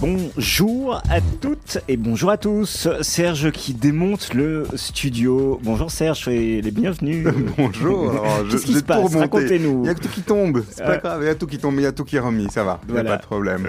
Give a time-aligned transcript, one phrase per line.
[0.00, 2.88] Bonjour à toutes et bonjour à tous.
[3.00, 5.58] Serge qui démonte le studio.
[5.62, 7.26] Bonjour Serge, soyez les bienvenus.
[7.56, 8.12] Bonjour.
[8.50, 9.14] Qu'est-ce qui se passe?
[9.14, 9.82] Racontez-nous.
[9.84, 10.62] Il y a tout qui tombe.
[10.70, 10.86] C'est Euh.
[10.86, 11.22] pas grave.
[11.22, 11.74] Il y a tout qui tombe.
[11.76, 12.46] Il y a tout qui est remis.
[12.50, 12.80] Ça va.
[12.86, 13.02] Il Voilà.
[13.02, 13.66] n'y a pas de problème.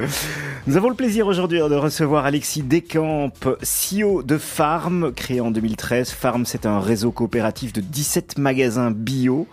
[0.68, 3.32] Nous avons le plaisir aujourd'hui de recevoir Alexis Descamps,
[3.64, 6.12] CEO de Farm, créé en 2013.
[6.12, 9.48] Farm, c'est un réseau coopératif de 17 magasins bio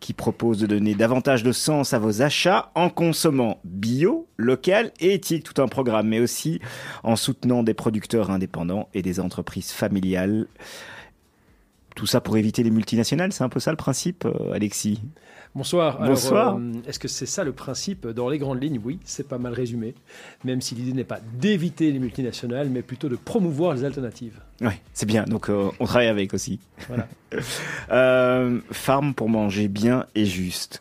[0.00, 5.14] qui propose de donner davantage de sens à vos achats en consommant bio, local et
[5.14, 6.60] éthique, tout un programme, mais aussi
[7.02, 10.46] en soutenant des producteurs indépendants et des entreprises familiales.
[11.94, 15.00] Tout ça pour éviter les multinationales, c'est un peu ça le principe, euh, Alexis?
[15.54, 16.00] Bonsoir.
[16.00, 16.56] Bonsoir.
[16.56, 19.52] Euh, Est-ce que c'est ça le principe Dans les grandes lignes, oui, c'est pas mal
[19.52, 19.94] résumé.
[20.44, 24.40] Même si l'idée n'est pas d'éviter les multinationales, mais plutôt de promouvoir les alternatives.
[24.60, 25.24] Oui, c'est bien.
[25.24, 26.60] Donc, euh, on travaille avec aussi.
[26.88, 27.06] Voilà.
[27.92, 30.80] Euh, farm pour manger bien et juste.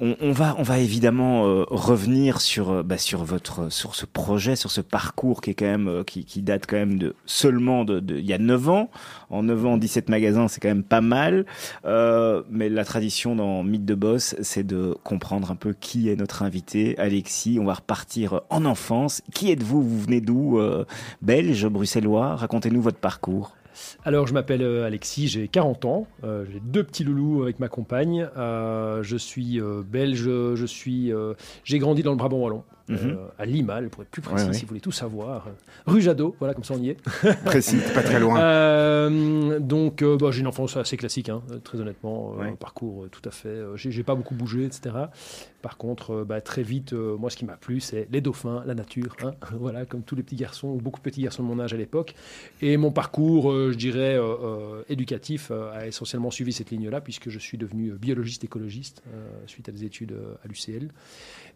[0.00, 4.06] On, on va, on va évidemment euh, revenir sur, euh, bah, sur votre, sur ce
[4.06, 7.16] projet, sur ce parcours qui est quand même, euh, qui, qui date quand même de
[7.26, 8.90] seulement de, de- il y a 9 ans.
[9.28, 11.46] En 9 ans, 17 magasins, c'est quand même pas mal.
[11.84, 16.16] Euh, mais la tradition dans Mythe de Boss, c'est de comprendre un peu qui est
[16.16, 17.58] notre invité, Alexis.
[17.60, 19.20] On va repartir en enfance.
[19.34, 19.82] Qui êtes-vous?
[19.82, 20.84] Vous venez d'où euh,
[21.22, 22.36] Belge, bruxellois?
[22.36, 23.57] Racontez-nous votre parcours.
[24.04, 27.68] Alors, je m'appelle euh, Alexis, j'ai 40 ans, euh, j'ai deux petits loulous avec ma
[27.68, 28.28] compagne.
[28.36, 31.12] Euh, je suis belge, je suis,
[31.64, 33.18] j'ai grandi dans le Brabant wallon, euh, Mhm.
[33.38, 34.56] à Limal, pour être plus précis, Ouais, ouais.
[34.56, 35.48] si vous voulez tout savoir.
[35.86, 36.96] Rue Jadot, voilà, comme ça on y est.
[37.44, 37.78] Précis.
[37.94, 38.40] Pas très loin.
[38.40, 42.32] Euh, donc, euh, bah, j'ai une enfance assez classique, hein, très honnêtement.
[42.34, 42.48] euh, Ouais.
[42.48, 43.56] Un parcours tout à fait.
[43.76, 44.94] j'ai pas beaucoup bougé, etc.
[45.62, 49.16] Par contre, bah, très vite, moi, ce qui m'a plu, c'est les dauphins, la nature.
[49.22, 49.32] hein.
[49.58, 51.76] voilà, comme tous les petits garçons, ou beaucoup de petits garçons de mon âge à
[51.76, 52.14] l'époque.
[52.62, 54.18] Et mon parcours, je dirais,
[54.88, 59.02] éducatif, a essentiellement suivi cette ligne-là, puisque je suis devenu biologiste écologiste
[59.46, 60.88] suite à des études à l'UCL.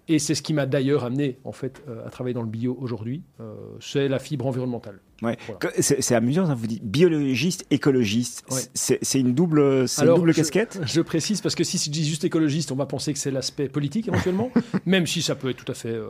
[0.08, 2.76] Et c'est ce qui m'a d'ailleurs amené, en fait, euh, à travailler dans le bio
[2.80, 3.22] aujourd'hui.
[3.40, 5.00] Euh, c'est la fibre environnementale.
[5.22, 5.36] Ouais.
[5.46, 5.70] Voilà.
[5.80, 8.44] C'est amusant, ça vous dit biologiste, écologiste.
[8.50, 8.60] Ouais.
[8.74, 10.80] C'est une double, c'est une Alors, double je- casquette?
[10.84, 13.68] Je précise parce que si je dis juste écologiste, on va penser que c'est l'aspect
[13.68, 14.50] politique éventuellement,
[14.86, 16.06] même si ça peut être tout à fait, euh,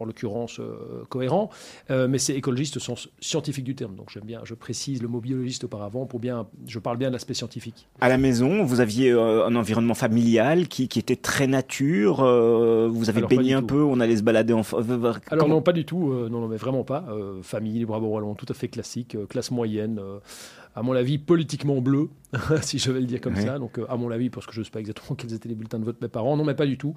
[0.00, 1.50] en l'occurrence, euh, cohérent.
[1.90, 3.94] Euh, mais c'est écologiste au sens scientifique du terme.
[3.94, 7.12] Donc j'aime bien, je précise le mot biologiste auparavant pour bien, je parle bien de
[7.12, 7.88] l'aspect scientifique.
[8.00, 12.16] À la maison, vous aviez un environnement familial qui, qui était très nature.
[12.18, 13.66] vous avez Alors, baigné un tout.
[13.66, 13.82] peu.
[13.82, 14.62] On allait se balader en.
[14.62, 16.12] Alors Comment- non, pas du tout.
[16.30, 17.04] non, non, mais vraiment pas.
[17.42, 19.98] Famille, les Brabant wallon, tout à fait classique, euh, classe moyenne.
[20.00, 20.18] euh,
[20.74, 22.08] à mon avis, politiquement bleu,
[22.62, 23.58] si je vais le dire comme ça.
[23.58, 25.56] Donc, euh, à mon avis, parce que je ne sais pas exactement quels étaient les
[25.56, 26.36] bulletins de vote de mes parents.
[26.36, 26.94] Non, mais pas du tout.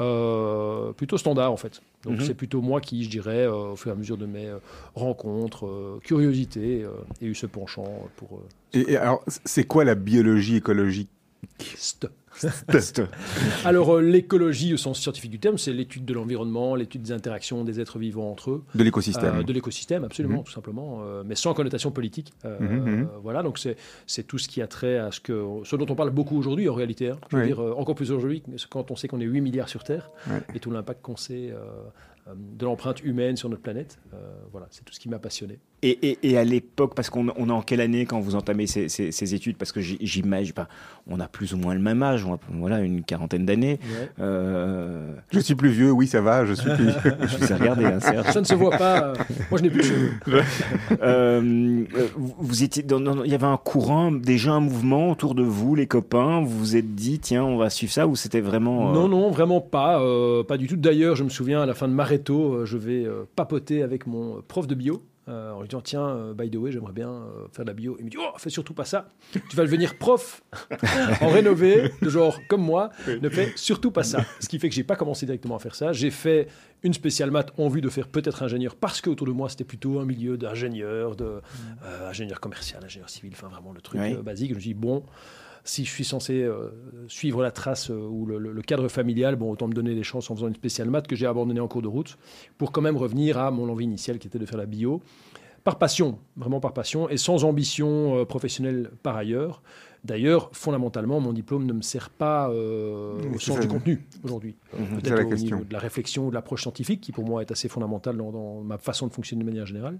[0.00, 1.82] Euh, plutôt standard, en fait.
[2.04, 2.24] Donc, Mhm.
[2.24, 4.50] c'est plutôt moi qui, je dirais, euh, au fur et à mesure de mes
[4.94, 6.86] rencontres, euh, curiosités,
[7.20, 8.42] ai eu ce penchant pour.
[8.72, 11.10] Et, et alors, c'est quoi la biologie écologique?
[11.76, 12.12] Stop.
[13.64, 17.64] Alors, euh, l'écologie, au sens scientifique du terme, c'est l'étude de l'environnement, l'étude des interactions
[17.64, 18.64] des êtres vivants entre eux.
[18.74, 20.44] de l'écosystème Euh, de l'écosystème, absolument, Mhm.
[20.44, 22.32] tout simplement, euh, mais sans connotation politique.
[22.44, 23.02] Euh, Mhm, mhm.
[23.02, 23.76] euh, voilà, donc c'est
[24.06, 26.68] c'est tout ce qui a trait à ce, que, ce dont on parle beaucoup aujourd'hui,
[26.68, 27.08] en réalité.
[27.10, 27.18] hein.
[27.30, 27.48] Je veux Oui.
[27.48, 30.10] dire, euh, encore plus aujourd'hui, quand on sait qu'on est 8 milliards sur Terre,
[30.54, 31.52] et tout l'impact qu'on sait
[32.36, 33.98] de l'empreinte humaine sur notre planète.
[34.14, 34.16] Euh,
[34.52, 35.58] voilà, c'est tout ce qui m'a passionné.
[35.82, 38.66] Et, et, et à l'époque, parce qu'on on est en quelle année quand vous entamez
[38.68, 39.56] ces, ces, ces études?
[39.56, 40.52] Parce que j'imagine,
[41.08, 42.19] on a plus ou moins le même âge,
[42.52, 43.78] voilà, une quarantaine d'années.
[43.82, 44.08] Ouais.
[44.20, 45.90] Euh, Je suis plus vieux.
[45.90, 46.44] Oui, ça va.
[46.46, 46.88] Je suis plus.
[47.28, 48.26] je vous ai regardé, hein, Serge.
[48.32, 49.04] Ça ne se voit pas.
[49.08, 49.14] euh,
[49.50, 50.10] moi, je n'ai plus de cheveux.
[51.02, 51.84] Euh,
[52.16, 55.74] vous, étiez dans, dans- il y avait un courant, déjà un mouvement autour de vous,
[55.74, 56.40] les copains.
[56.40, 58.90] Vous vous êtes dit, tiens, on va suivre ça, ou c'était vraiment.
[58.90, 60.00] euh, Non, non, vraiment pas.
[60.02, 60.76] euh, pas du tout.
[60.76, 64.42] D'ailleurs, je me souviens, à la fin de Maréto, je vais euh, papoter avec mon
[64.46, 65.02] prof de bio.
[65.30, 67.74] Euh, en lui disant, tiens, euh, by the way, j'aimerais bien euh, faire de la
[67.74, 67.96] bio.
[67.98, 69.08] Il me dit, oh, fais surtout pas ça.
[69.32, 70.42] Tu vas devenir prof
[71.20, 72.90] en rénové, de genre comme moi.
[73.22, 74.24] Ne fais surtout pas ça.
[74.40, 75.92] Ce qui fait que j'ai pas commencé directement à faire ça.
[75.92, 76.48] J'ai fait
[76.82, 80.00] une spéciale maths en vue de faire peut-être ingénieur parce qu'autour de moi, c'était plutôt
[80.00, 81.40] un milieu d'ingénieur, de,
[81.84, 84.14] euh, ingénieur commercial, ingénieur civil, enfin vraiment le truc Oui.
[84.14, 84.50] basique.
[84.50, 85.04] Je me dis, bon,
[85.64, 86.70] si je suis censé euh,
[87.08, 90.34] suivre la trace euh, ou le, cadre familial, bon, autant me donner des chances en
[90.36, 92.16] faisant une spéciale maths que j'ai abandonné en cours de route
[92.58, 95.00] pour quand même revenir à mon envie initiale qui était de faire la bio.
[95.64, 99.62] par passion, vraiment par passion, et sans ambition euh, professionnelle par ailleurs.
[100.02, 104.56] D'ailleurs, fondamentalement, mon diplôme ne me sert pas euh, au sens du contenu aujourd'hui.
[104.72, 105.56] La Peut-être au question.
[105.56, 108.30] niveau de la réflexion ou de l'approche scientifique, qui pour moi est assez fondamentale dans,
[108.32, 109.98] dans ma façon de fonctionner de manière générale.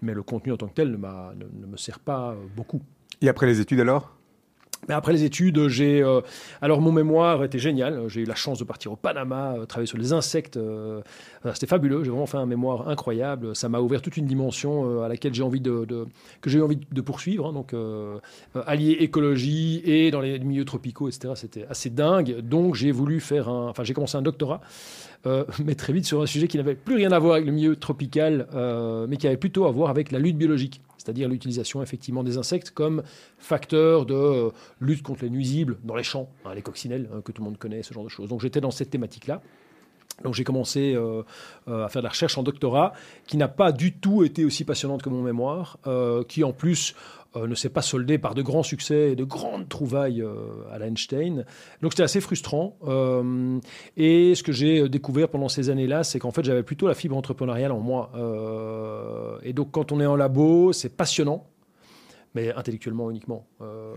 [0.00, 2.80] Mais le contenu en tant que tel ne, ne- ne me sert pas beaucoup.
[3.20, 4.16] Et après les études alors?
[4.88, 6.02] Mais après les études, j'ai.
[6.02, 6.20] euh,
[6.62, 8.08] alors, mon mémoire était génial.
[8.08, 10.56] J'ai eu la chance de partir au Panama, euh, travailler sur les insectes.
[10.56, 11.00] euh,
[11.52, 12.02] C'était fabuleux.
[12.02, 13.54] J'ai vraiment fait un mémoire incroyable.
[13.54, 15.86] Ça m'a ouvert toute une dimension à laquelle j'ai envie de,
[16.40, 17.46] que j'ai eu envie de poursuivre.
[17.46, 17.52] hein.
[17.52, 17.74] donc,
[18.66, 21.34] allier écologie et dans les milieux tropicaux, etc.
[21.36, 22.40] C'était assez dingue.
[22.40, 23.68] Donc, j'ai voulu faire un.
[23.68, 24.60] Enfin, j'ai commencé un doctorat.
[25.64, 27.76] mais très vite sur un sujet qui n'avait plus rien à voir avec le milieu
[27.76, 28.46] tropical,
[29.08, 32.70] mais qui avait plutôt à voir avec la lutte biologique, c'est-à-dire l'utilisation effectivement des insectes
[32.72, 33.02] comme
[33.38, 34.50] facteur de euh,
[34.80, 37.58] lutte contre les nuisibles dans les champs, hein, les coccinelles hein, que tout le monde
[37.58, 38.28] connaît, ce genre de choses.
[38.28, 39.40] Donc j'étais dans cette thématique-là.
[40.22, 41.22] Donc j'ai commencé euh,
[41.68, 42.92] euh, à faire de la recherche en doctorat,
[43.26, 45.78] qui n'a pas du tout été aussi passionnante que mon mémoire,
[46.28, 46.94] qui en plus
[47.36, 50.34] euh, ne s'est pas soldée par de grands succès et de grandes trouvailles euh,
[50.72, 51.44] à l'Einstein.
[51.80, 52.76] Donc c'était assez frustrant.
[52.88, 53.60] Euh,
[53.96, 57.16] et ce que j'ai découvert pendant ces années-là, c'est qu'en fait j'avais plutôt la fibre
[57.16, 58.10] entrepreneuriale en moi.
[59.44, 61.46] Et donc quand on est en labo, c'est passionnant.
[62.34, 63.48] Mais intellectuellement uniquement.
[63.60, 63.94] Euh,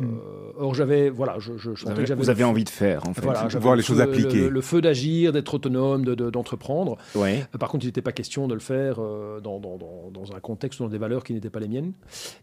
[0.57, 2.69] Or, j'avais, voilà, je, je, je Vous sentais avez, que j'avais vous avez envie de
[2.69, 3.21] faire, en fait.
[3.21, 4.41] voilà, de voir le les choses appliquées.
[4.45, 6.97] Le, le feu d'agir, d'être autonome, de- de- d'entreprendre.
[7.15, 7.45] Ouais.
[7.53, 10.33] Euh, Par contre, il n'était pas question de le faire euh, dans, dans- dans- dans
[10.35, 11.93] un contexte ou dans des valeurs qui n'étaient pas les miennes.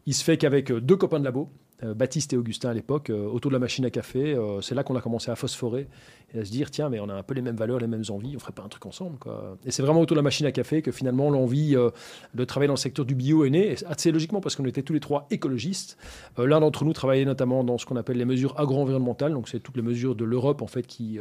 [0.07, 1.49] Il se fait qu'avec deux copains de labo,
[1.83, 4.83] Baptiste et Augustin à l'époque, euh, autour de la machine à café, euh, c'est là
[4.83, 5.89] qu'on a commencé à phosphorer
[6.35, 8.05] et à se dire tiens, mais on a un peu les mêmes valeurs, les mêmes
[8.11, 9.19] envies, on ferait pas un truc ensemble.
[9.65, 11.91] Et c'est vraiment autour de la machine à café que finalement l'envie euh,
[12.35, 14.93] de travailler dans le secteur du bio est née, assez logiquement parce qu'on était tous
[14.93, 15.97] les trois écologistes.
[16.39, 19.61] Euh, L'un d'entre nous travaillait notamment dans ce qu'on appelle les mesures agro-environnementales, donc c'est
[19.61, 21.19] toutes les mesures de l'Europe en fait qui.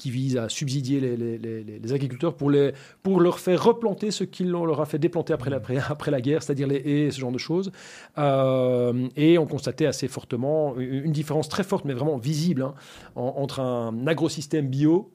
[0.00, 3.62] Qui visent à subsidier les, les- les- les- les agriculteurs pour, les, pour leur faire
[3.62, 6.82] replanter ce qu'ils leur a fait déplanter après la, après, après la guerre, c'est-à-dire les
[6.84, 7.70] haies, ce genre de choses.
[8.18, 12.74] Euh, et on constatait assez fortement une une différence très forte, mais vraiment visible, hein,
[13.14, 15.10] en- entre un agrosystème bio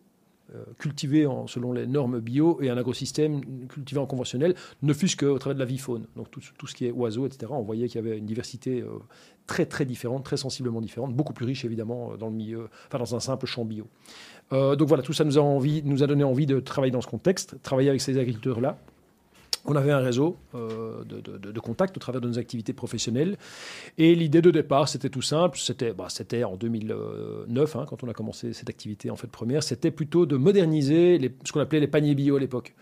[0.54, 4.54] euh, cultivé en- selon les normes bio et un agrosystème cultivé en conventionnel,
[4.84, 6.06] ne fût-ce qu'au travers de la vie faune.
[6.16, 7.48] Donc tout, ce qui est oiseaux, etc.
[7.50, 8.90] On voyait qu'il y avait une diversité euh,
[9.48, 13.00] très très différente, très sensiblement différente, beaucoup plus riche évidemment euh, dans le milieu, enfin
[13.00, 13.88] dans un simple champ bio.
[14.52, 17.08] Donc voilà, tout ça nous a, envie, nous a donné envie de travailler dans ce
[17.08, 18.78] contexte, travailler avec ces agriculteurs-là.
[19.68, 23.38] On avait un réseau euh, de, contacts au travers de nos activités professionnelles.
[23.98, 25.58] Et l'idée de départ, c'était tout simple.
[25.58, 26.08] C'était bah,
[26.48, 29.64] en 2009, hein, quand on a commencé cette activité en fait première.
[29.64, 32.76] C'était plutôt de moderniser ce qu'on appelait les paniers bio à l'époque.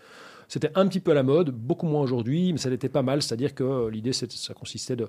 [0.46, 3.22] C'était un petit peu à la mode, beaucoup moins aujourd'hui, mais ça l'était pas mal.
[3.22, 5.08] C'est-à-dire que l'idée, ça consistait de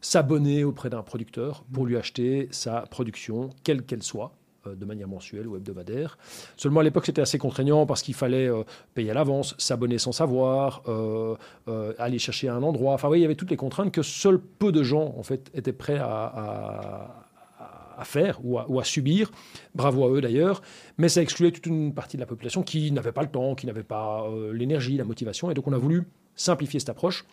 [0.00, 5.46] s'abonner auprès d'un producteur pour lui acheter sa production, quelle qu'elle soit, de manière mensuelle
[5.46, 6.18] ou hebdomadaire.
[6.56, 8.62] Seulement à l'époque, c'était assez contraignant parce qu'il fallait euh,
[8.94, 11.36] payer à l'avance, s'abonner sans savoir, euh,
[11.68, 12.94] euh, aller chercher un endroit.
[12.94, 15.50] Enfin, oui, il y avait toutes les contraintes que seuls peu de gens en fait
[15.54, 17.10] étaient prêts à,
[18.04, 19.30] faire ou à, subir.
[19.74, 20.62] Bravo à eux d'ailleurs.
[20.98, 23.66] Mais ça excluait toute une partie de la population qui n'avait pas le temps, qui
[23.66, 25.50] n'avait pas euh, l'énergie, la motivation.
[25.50, 27.24] Et donc on a voulu simplifier cette approche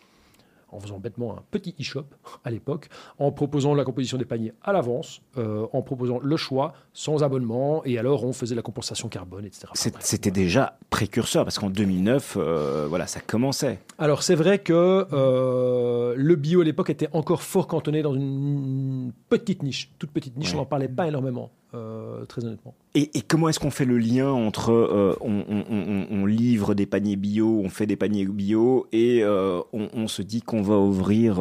[0.72, 2.06] en faisant bêtement un petit e-shop
[2.44, 2.88] à l'époque,
[3.18, 7.84] en proposant la composition des paniers à l'avance, euh, en proposant le choix sans abonnement,
[7.84, 9.66] et alors on faisait la compensation carbone, etc.
[9.74, 10.34] C'était voilà.
[10.44, 13.78] déjà précurseur, parce qu'en 2009, euh, voilà, ça commençait.
[13.98, 19.12] Alors c'est vrai que euh, le bio à l'époque était encore fort cantonné dans une
[19.28, 20.54] petite niche, toute petite niche, Ouais.
[20.56, 22.74] on n'en parlait pas énormément, euh, très honnêtement.
[22.94, 26.74] Et, et comment est-ce qu'on fait le lien entre euh, on, on- on- on livre
[26.74, 30.76] des paniers bio, on fait des paniers bio et euh, on, se dit qu'on va
[30.76, 31.40] ouvrir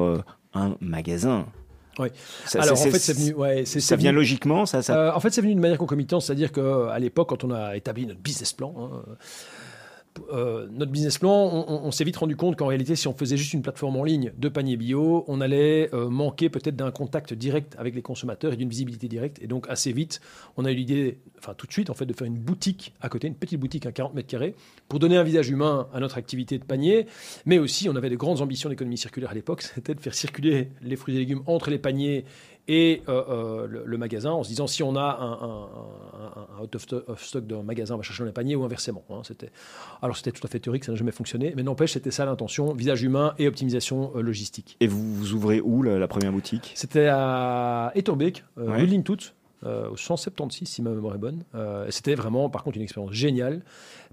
[0.54, 1.46] un magasin?
[2.00, 2.08] Oui.
[2.46, 5.16] Ça, Alors en fait c'est venu, ouais, c'est- Ça vient venu- logiquement, ça, ça...
[5.16, 8.22] En fait, c'est venu de manière concomitante, c'est-à-dire qu'à l'époque, quand on a établi notre
[8.22, 9.02] business plan, hein,
[10.32, 13.54] euh, notre business plan, on, s'est vite rendu compte qu'en réalité, si on faisait juste
[13.54, 17.76] une plateforme en ligne de panier bio, on allait euh, manquer peut-être d'un contact direct
[17.78, 19.42] avec les consommateurs et d'une visibilité directe.
[19.42, 20.22] Et donc, assez vite,
[20.58, 23.10] on a eu l'idée, enfin tout de suite, en fait, de faire une boutique à
[23.10, 24.56] côté, une petite boutique à 40 mètres carrés,
[24.88, 27.08] pour donner un visage humain à notre activité de panier.
[27.46, 30.70] Mais aussi, on avait de grandes ambitions d'économie circulaire à l'époque, c'était de faire circuler
[30.82, 32.26] les fruits et légumes entre les paniers
[32.68, 35.70] et euh, euh, le, le magasin en se disant si on a un, un-
[36.24, 38.56] un- un out of stock, of stock d'un magasin, on va chercher dans les paniers
[38.56, 39.04] ou inversement.
[39.10, 39.22] hein.
[39.24, 39.50] c'était,
[40.02, 42.74] alors c'était tout à fait théorique, ça n'a jamais fonctionné, mais n'empêche, c'était ça l'intention,
[42.74, 44.78] visage humain et optimisation euh, logistique.
[44.80, 46.72] Et vous, vous ouvrez où la, la première boutique?
[46.76, 49.04] C'était à Etterbeek, euh, Ouais.
[49.66, 51.44] euh, au 176 si ma mémoire est bonne.
[51.90, 53.62] C'était vraiment par contre une expérience géniale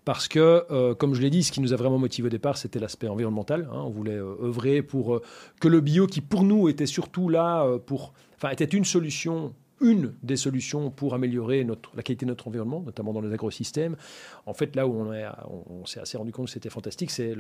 [0.05, 2.57] parce que, euh, comme je l'ai dit, ce qui nous a vraiment motivé au départ,
[2.57, 3.69] c'était l'aspect environnemental.
[3.73, 3.83] hein.
[3.85, 5.23] On voulait euh, œuvrer pour euh,
[5.61, 9.55] que le bio, qui pour nous était surtout là pour, enfin, était une solution.
[9.81, 13.95] Une des solutions pour améliorer notre, la qualité de notre environnement, notamment dans les agrosystèmes.
[14.45, 15.13] En fait, là où on,
[15.71, 17.33] on- s'est assez rendu compte que c'était fantastique, c'est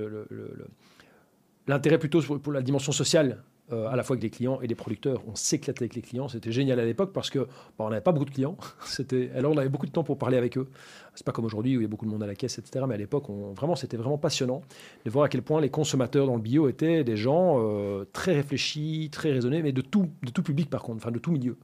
[1.66, 4.74] l'intérêt plutôt pour la dimension sociale, euh, à la fois avec les clients et les
[4.74, 5.22] producteurs.
[5.26, 6.28] On s'éclatait avec les clients.
[6.28, 7.40] C'était génial à l'époque parce que
[7.78, 8.56] bon, on n'avait pas beaucoup de clients.
[9.34, 10.68] Alors on avait beaucoup de temps pour parler avec eux.
[11.14, 12.84] C'est pas comme aujourd'hui où il y a beaucoup de monde à la caisse, etc.
[12.88, 13.24] Mais à l'époque,
[13.56, 14.62] vraiment, c'était vraiment passionnant
[15.04, 18.32] de voir à quel point les consommateurs dans le bio étaient des gens euh, très
[18.34, 21.56] réfléchis, très raisonnés, mais de tout, de tout public par contre, enfin de tout milieu.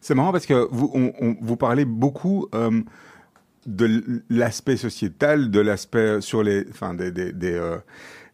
[0.00, 2.82] C'est marrant parce que vous, parlez beaucoup euh,
[3.66, 7.78] de l'aspect sociétal, de l'aspect sur les, enfin, des, des, des,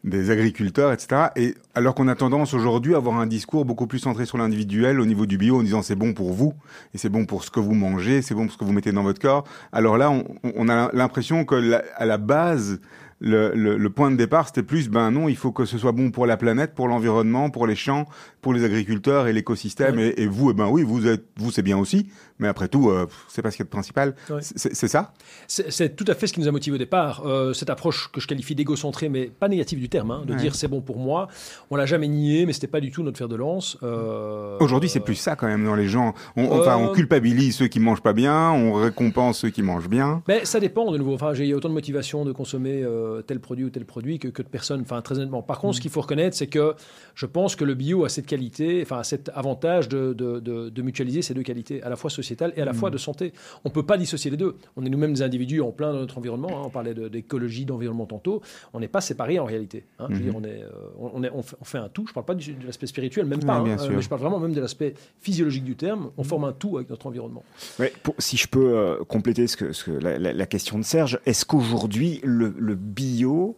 [0.05, 1.29] des agriculteurs, etc.
[1.35, 5.01] Et alors qu'on a tendance aujourd'hui à avoir un discours beaucoup plus centré sur l'individuel
[5.01, 6.53] au niveau du bio, en disant c'est bon pour vous
[6.95, 8.93] et c'est bon pour ce que vous mangez, c'est bon pour ce que vous mettez
[8.93, 9.45] dans votre corps.
[9.73, 12.81] Alors là, on, on a l'impression que la- à la base,
[13.21, 15.93] le, le, le point de départ, c'était plus, ben non, il faut que ce soit
[15.93, 18.07] bon pour la planète, pour l'environnement, pour les champs,
[18.43, 19.99] pour les agriculteurs et l'écosystème.
[19.99, 22.91] Et, et vous, eh ben oui, vous êtes, vous c'est bien aussi, mais après tout,
[22.91, 24.15] euh, c'est pas ce qui est principal.
[24.31, 24.41] Ouais.
[24.43, 25.13] C'est ça?
[25.47, 27.23] C'est tout à fait ce qui nous a motivé au départ.
[27.27, 30.39] Euh, cette approche que je qualifie d'égocentrée, mais pas négative du terme, hein, de Ouais.
[30.41, 31.29] dire c'est bon pour moi.
[31.71, 33.77] On l'a jamais nié, mais c'était pas du tout notre fer de lance.
[33.83, 36.15] Euh, Aujourd'hui, c'est plus ça quand même dans les gens.
[36.37, 40.23] On, Enfin, on culpabilise ceux qui mangent pas bien, on récompense ceux qui mangent bien.
[40.29, 41.15] Mais ça dépend de nouveau.
[41.15, 42.85] Enfin, j'ai autant de motivation de consommer
[43.27, 44.81] tel produit ou tel produit que, que de personnes.
[44.83, 45.43] Enfin, très honnêtement.
[45.43, 46.75] Par contre, ce qu'il faut reconnaître, c'est que
[47.15, 50.69] je pense que le bio a cette qualité, enfin, a cet avantage de, de, de-
[50.71, 53.33] de mutualiser ces deux qualités, à la fois sociétale et à la fois de santé.
[53.65, 54.57] On peut pas dissocier les deux.
[54.77, 56.49] On est nous-mêmes des individus en plein dans notre environnement.
[56.51, 56.63] hein.
[56.67, 58.41] On parlait de- d'écologie, d'environnement tantôt.
[58.73, 59.85] On n'est pas séparés en réalité.
[59.99, 60.07] hein.
[60.11, 60.31] Je veux Mhm.
[60.31, 62.07] dire, on, est, euh, on, est- on fait, on fait un tout.
[62.09, 63.55] Je parle pas du- de l'aspect spirituel, même pas.
[63.57, 66.11] hein, mais je parle vraiment même de l'aspect physiologique du terme.
[66.17, 67.45] On forme un tout avec notre environnement.
[67.79, 70.79] Ouais, pour- si je peux euh, compléter ce que, ce que la, la- la question
[70.79, 73.57] de Serge, est-ce qu'aujourd'hui le, le bio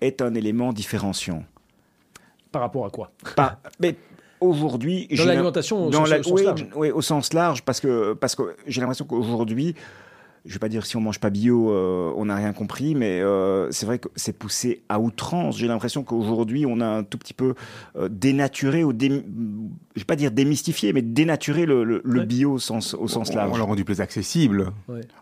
[0.00, 1.44] est un élément différenciant?
[2.52, 3.10] Par rapport à quoi?
[3.34, 3.96] Pas, mais
[4.40, 8.34] aujourd'hui, Dans l'alimentation au, dans sens- la- oui, oui, au sens large, parce que, parce
[8.34, 9.74] que j'ai l'impression qu'aujourd'hui,
[10.46, 13.20] je vais pas dire si on mange pas bio, euh, on n'a rien compris, mais
[13.20, 15.58] euh, c'est vrai que c'est poussé à outrance.
[15.58, 17.54] J'ai l'impression qu'aujourd'hui, on a un tout petit peu
[17.96, 19.08] euh, dénaturé ou dé...
[19.94, 22.26] je vais pas dire démystifié, mais dénaturé le, le- le Ouais.
[22.26, 23.50] bio au sens, au sens large.
[23.52, 24.72] on l'a rendu plus accessible.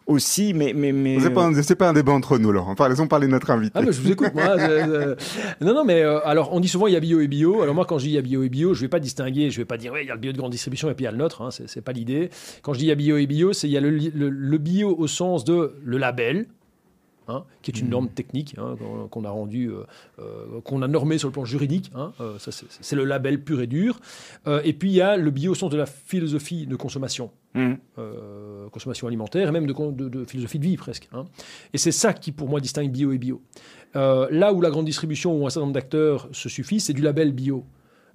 [0.07, 1.19] Aussi, mais mais mais.
[1.21, 2.73] C'est pas, un- c'est pas un débat entre nous, Laurent.
[2.73, 3.73] Enfin, laissons parler notre invité.
[3.75, 4.59] Ah, mais je vous écoute, moi.
[4.59, 5.17] je-
[5.61, 7.63] je- Non, non, mais euh, alors, on dit souvent il y a bio et bio.
[7.63, 9.51] Alors, moi, quand je dis il y a bio et bio, je vais pas distinguer,
[9.51, 11.05] je vais pas dire, ouais, il y a le bio de grande distribution et puis
[11.05, 11.41] il y a le nôtre.
[11.43, 12.29] Hein, c'est, pas l'idée.
[12.63, 13.91] Quand je dis il y a bio et bio, c'est il y a le-
[14.29, 16.47] le bio au sens de le label.
[17.27, 18.77] hein, qui est une norme technique hein,
[19.11, 19.85] qu'on, a rendu, euh,
[20.19, 21.91] euh, qu'on a normé sur le plan juridique.
[21.95, 23.99] hein, euh, ça, c'est, le label pur et dur.
[24.47, 27.31] Euh, et puis il y a le bio au sens de la philosophie de consommation
[27.57, 27.79] Hum.
[27.99, 31.09] euh, consommation alimentaire et même de, de- de philosophie de vie presque.
[31.73, 33.41] Et c'est ça qui, pour moi, distingue bio et bio.
[33.95, 37.33] Là où la grande distribution ou un certain nombre d'acteurs se suffit, c'est du label
[37.33, 37.65] bio.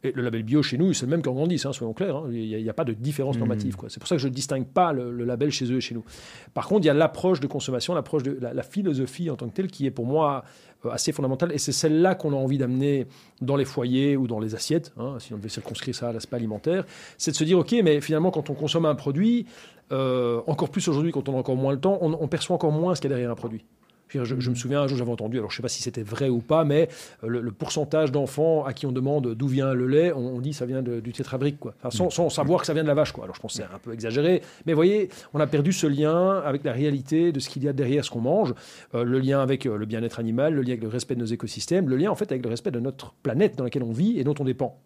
[0.04, 2.16] Et le label bio chez nous, c'est le même qu'en Grandis, hein, soyons clairs.
[2.16, 2.30] hein.
[2.32, 3.76] Il n'y a, pas de différence normative.
[3.76, 3.90] quoi.
[3.90, 5.94] C'est pour ça que je ne distingue pas le, le label chez eux et chez
[5.94, 6.06] nous.
[6.54, 9.50] Par contre, il y a l'approche de consommation, l'approche de la, la philosophie en tant
[9.50, 10.46] que telle qui est pour moi
[10.86, 11.52] euh, assez fondamentale.
[11.52, 13.08] Et c'est celle-là qu'on a envie d'amener
[13.42, 16.38] dans les foyers ou dans les assiettes, hein, si on devait circonscrire ça à l'aspect
[16.38, 16.86] alimentaire.
[17.18, 19.48] C'est de se dire, OK, mais finalement, quand on consomme un produit,
[19.92, 22.72] euh, encore plus aujourd'hui, quand on a encore moins le temps, on, on perçoit encore
[22.72, 23.66] moins ce qu'il y a derrière un produit.
[24.10, 25.82] Je, dire, je- me souviens un jour, j'avais entendu, alors je ne sais pas si
[25.84, 26.90] c'était vrai ou pas, mais
[27.24, 30.42] euh, le, le pourcentage d'enfants à qui on demande d'où vient le lait, on, on
[30.42, 31.76] dit ça vient de- du tétrabrique, quoi.
[31.80, 33.26] Enfin, sans, sans savoir que ça vient de la vache, quoi.
[33.26, 35.86] Alors je pense que c'est un peu exagéré, mais vous voyez, on a perdu ce
[35.88, 38.54] lien avec la réalité de ce qu'il y a derrière ce qu'on mange,
[38.96, 41.26] Euh, le lien avec euh, le bien-être animal, le lien avec le respect de nos
[41.28, 44.20] écosystèmes, le lien en fait avec le respect de notre planète dans laquelle on vit
[44.20, 44.80] et dont on dépend.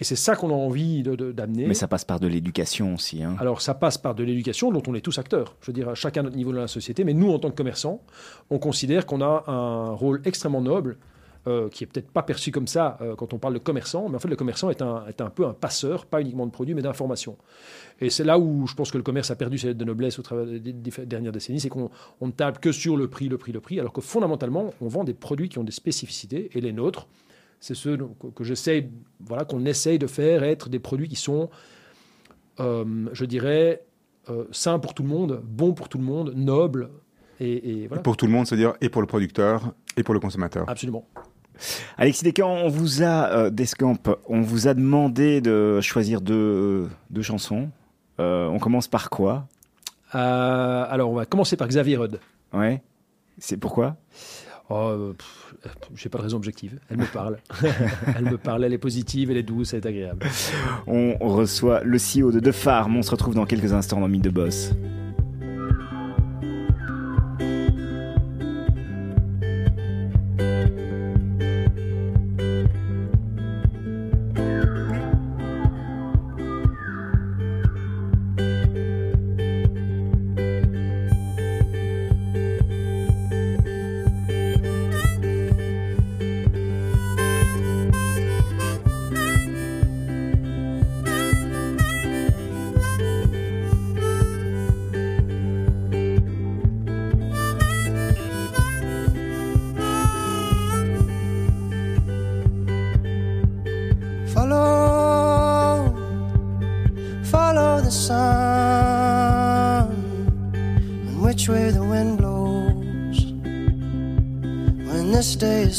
[0.00, 1.66] Et c'est ça qu'on a envie d'amener.
[1.66, 3.22] Mais ça passe par de l'éducation aussi.
[3.22, 3.36] Hein.
[3.38, 5.56] Alors ça passe par de l'éducation dont on est tous acteurs.
[5.60, 7.50] Je veux dire, à chacun à notre niveau de la société, mais nous en tant
[7.50, 8.02] que commerçants,
[8.50, 10.96] on considère qu'on a un rôle extrêmement noble.
[11.46, 14.16] euh, qui est peut-être pas perçu comme ça euh, quand on parle de commerçant, mais
[14.16, 16.74] en fait le commerçant est un, est un peu un passeur, pas uniquement de produits,
[16.74, 17.36] mais d'informations.
[18.00, 20.18] Et c'est là où je pense que le commerce a perdu ses lettres de noblesse
[20.18, 21.90] au travers des, des dernières décennies, c'est qu'on
[22.20, 24.88] on ne table que sur le prix, le prix, le prix, alors que fondamentalement, on
[24.88, 27.06] vend des produits qui ont des spécificités, et les nôtres,
[27.60, 28.90] c'est ceux donc, que, que j'essaye,
[29.20, 31.48] voilà, qu'on essaye de faire être des produits qui sont
[32.58, 33.82] euh, je dirais,
[34.28, 36.90] euh, sain pour tout le monde, bon pour tout le monde, noble.
[37.38, 40.20] Et, et voilà, Pour tout le monde, c'est-à-dire et pour le producteur et pour le
[40.20, 40.68] consommateur.
[40.68, 41.06] absolument.
[41.96, 43.96] Alexis Descamps, on vous a euh, Descamps,
[44.28, 47.70] on vous a demandé de choisir deux, deux chansons.
[48.18, 49.46] Euh, on commence par quoi?
[50.14, 52.18] Euh, alors, on va commencer par Xavier Rudd.
[52.52, 52.82] Ouais.
[53.38, 53.96] C'est pourquoi?
[54.70, 55.12] Oh, euh,
[55.66, 56.78] euh, j'ai pas de raison objective.
[56.88, 57.38] Elle me parle.
[58.16, 60.26] elle me parle, elle est positive, elle est douce, elle est agréable.
[60.86, 62.96] On reçoit le CEO de The Farm.
[62.96, 64.72] On se retrouve dans quelques instants dans Mythe de Boss.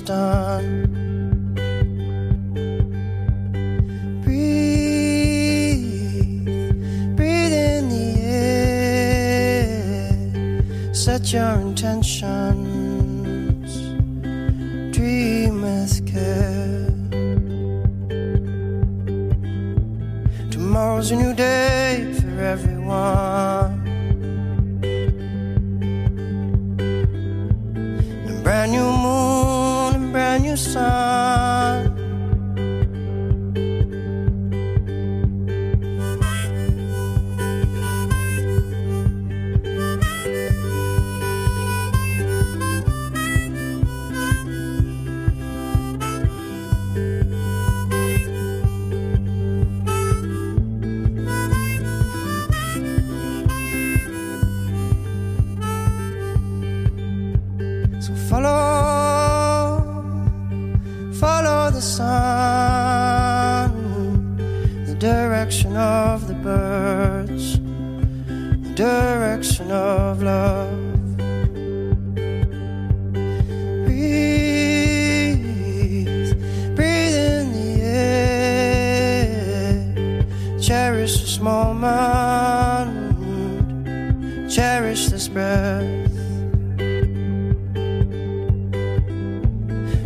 [0.01, 0.80] Done.
[65.31, 70.77] Direction of the birds, the direction of love.
[73.85, 75.45] Breathe,
[76.75, 77.81] breathe in the
[78.91, 79.39] air.
[80.59, 82.91] Cherish this moment,
[84.51, 86.11] cherish this breath.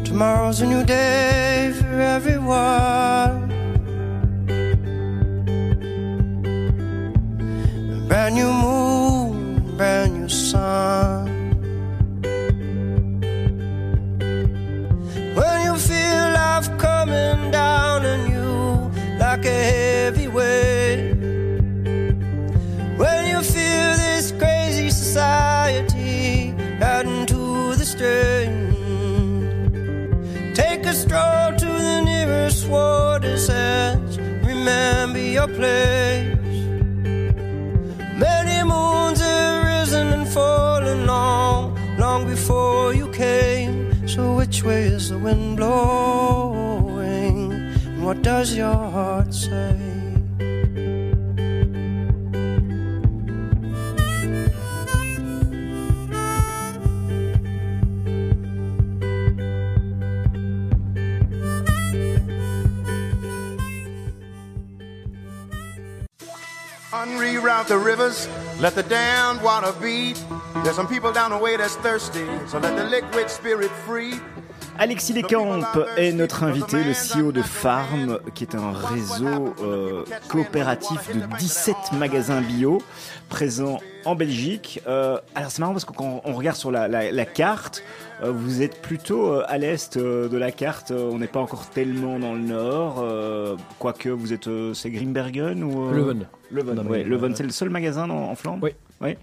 [0.06, 3.05] Tomorrow's a new day for everyone.
[48.40, 49.80] Does your heart say?
[66.92, 68.28] Unreroute the rivers,
[68.60, 70.22] let the damned water beat.
[70.56, 74.20] There's some people down the way that's thirsty, so let the liquid spirit free.
[74.78, 75.60] Alexis Descamps
[75.98, 81.76] est notre invité, le CEO de Farm, qui est un réseau euh, coopératif de 17
[81.98, 82.82] magasins bio
[83.30, 84.82] présents en Belgique.
[84.88, 87.84] Euh, alors c'est marrant parce que quand on regarde sur la, la- la carte,
[88.24, 90.92] euh, vous êtes plutôt euh, à l'est euh, de la carte.
[90.92, 94.90] Euh, On n'est pas encore tellement dans le nord, euh, quoique vous êtes, euh, c'est
[94.92, 96.26] Grimbergen ou euh, Leuven.
[96.52, 98.60] Leuven, ouais, Leuven, c'est le seul magasin dans- en Flandre?
[98.64, 98.72] Oui.
[99.02, 99.16] Oui.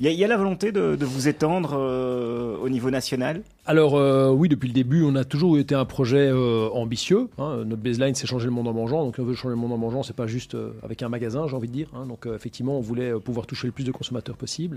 [0.00, 3.42] Il y, y a la volonté de, de vous étendre euh, au niveau national?
[3.70, 7.28] Alors euh, oui, depuis le début, on a toujours été un projet euh, ambitieux.
[7.36, 7.64] hein.
[7.66, 9.04] Notre baseline, c'est changer le monde en mangeant.
[9.04, 11.46] Donc, on veut changer le monde en mangeant, c'est pas juste euh, avec un magasin,
[11.46, 11.88] j'ai envie de dire.
[11.94, 12.06] hein.
[12.06, 14.76] Donc, effectivement, on voulait pouvoir toucher le plus de consommateurs possible.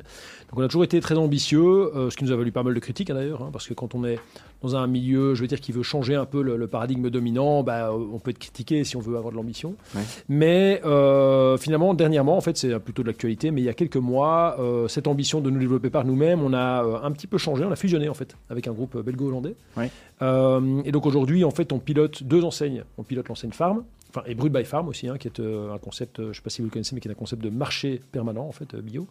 [0.50, 2.80] Donc, on a toujours été très ambitieux, ce qui nous a valu pas mal de
[2.82, 4.20] critiques hein, d'ailleurs, parce que quand on est
[4.62, 7.64] dans un milieu, je veux dire, qui veut changer un peu le, le paradigme dominant,
[7.64, 9.76] bah, on peut être critiqué si on veut avoir de l'ambition.
[9.96, 10.02] Ouais.
[10.28, 10.82] Mais
[11.60, 14.58] finalement, dernièrement, en fait, c'est plutôt de l'actualité, mais il y a quelques mois,
[14.90, 17.78] cette ambition de nous développer par nous-mêmes, on a un petit peu changé, on a
[17.78, 19.56] fusionné en fait avec un groupe belgo-hollandais.
[19.78, 19.90] Ouais.
[20.22, 22.84] Euh, et donc aujourd'hui, en fait, on pilote deux enseignes.
[22.98, 25.78] On pilote l'enseigne Farm, enfin, et Brut by Farm aussi, hein, qui est euh, un
[25.78, 27.44] concept, euh, je ne sais pas si vous le connaissez, mais qui est un concept
[27.44, 29.08] de marché permanent, en fait, bio.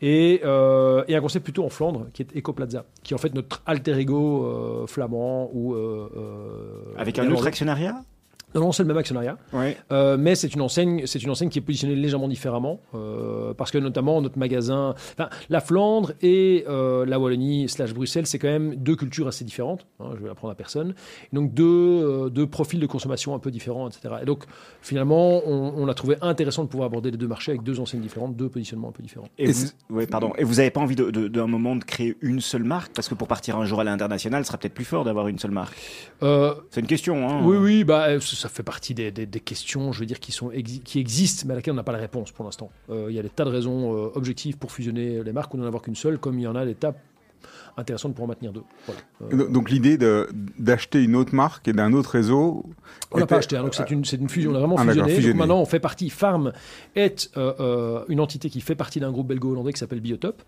[0.00, 3.34] Et, euh, et un concept plutôt en Flandre, qui est Ecoplaza, qui est en fait
[3.34, 5.76] notre alter ego flamand ou.
[6.96, 8.02] Avec un autre actionnariat?
[8.54, 9.38] Non, non, c'est le même actionnariat.
[9.52, 9.76] Ouais.
[9.92, 13.70] Euh, mais c'est une enseigne, c'est une enseigne qui est positionnée légèrement différemment, euh, parce
[13.70, 18.48] que notamment notre magasin, enfin, la Flandre et euh, la Wallonie slash Bruxelles, c'est quand
[18.48, 19.86] même deux cultures assez différentes.
[20.00, 20.94] hein, je vais l'apprendre à personne.
[21.32, 24.16] Donc deux, deux profils de consommation un peu différents, etc.
[24.22, 24.44] Et donc
[24.80, 28.00] finalement, on, on a trouvé intéressant de pouvoir aborder les deux marchés avec deux enseignes
[28.00, 29.28] différentes, deux positionnements un peu différents.
[29.38, 30.32] Et, Et vous, ouais, pardon.
[30.38, 32.92] Et vous n'avez pas envie de- de- d'un moment de créer une seule marque?
[32.94, 35.38] Parce que pour partir un jour à l'international, ce sera peut-être plus fort d'avoir une
[35.38, 35.74] seule marque.
[36.20, 37.28] C'est une question.
[37.28, 37.40] Hein.
[37.44, 40.50] Oui, oui, bah, ça fait partie des, questions, je veux dire, qui, sont
[40.84, 42.70] qui existent, mais à laquelle on n'a pas la réponse pour l'instant.
[42.90, 45.58] Euh, Il y a des tas de raisons euh, objectives pour fusionner les marques ou
[45.58, 46.94] n'en avoir qu'une seule, comme il y en a des tas
[47.76, 48.62] intéressant de pouvoir en maintenir deux.
[48.86, 49.00] Voilà.
[49.44, 49.98] Euh, Donc l'idée
[50.58, 52.64] d'acheter une autre marque et d'un autre réseau.
[53.10, 55.14] On l'a était- pas acheté, hein, donc c'est une, fusion, on a vraiment Ah, fusionné.
[55.14, 55.32] fusionné.
[55.34, 56.52] Donc maintenant, on fait partie, Farm
[56.96, 60.42] est euh, euh, une entité qui fait partie d'un groupe belgo-hollandais qui s'appelle Biotop,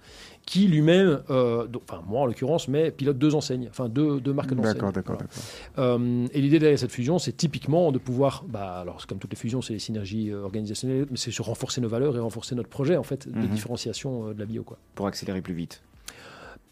[0.46, 4.52] qui lui-même, euh, enfin moi en l'occurrence, mais pilote deux enseignes, enfin deux, deux marques
[4.54, 4.74] d'enseignes.
[4.74, 5.28] D'accord, d'accord, Voilà.
[5.76, 6.00] d'accord.
[6.00, 9.30] Euh, et l'idée derrière cette fusion, c'est typiquement de pouvoir, bah, alors c'est comme toutes
[9.33, 12.54] les fusions, c'est les synergies euh, organisationnelles, mais c'est se renforcer nos valeurs et renforcer
[12.54, 13.48] notre projet en fait de Mhm.
[13.48, 14.62] différenciation euh, de la bio.
[14.62, 14.78] Quoi.
[14.94, 15.83] Pour accélérer plus vite.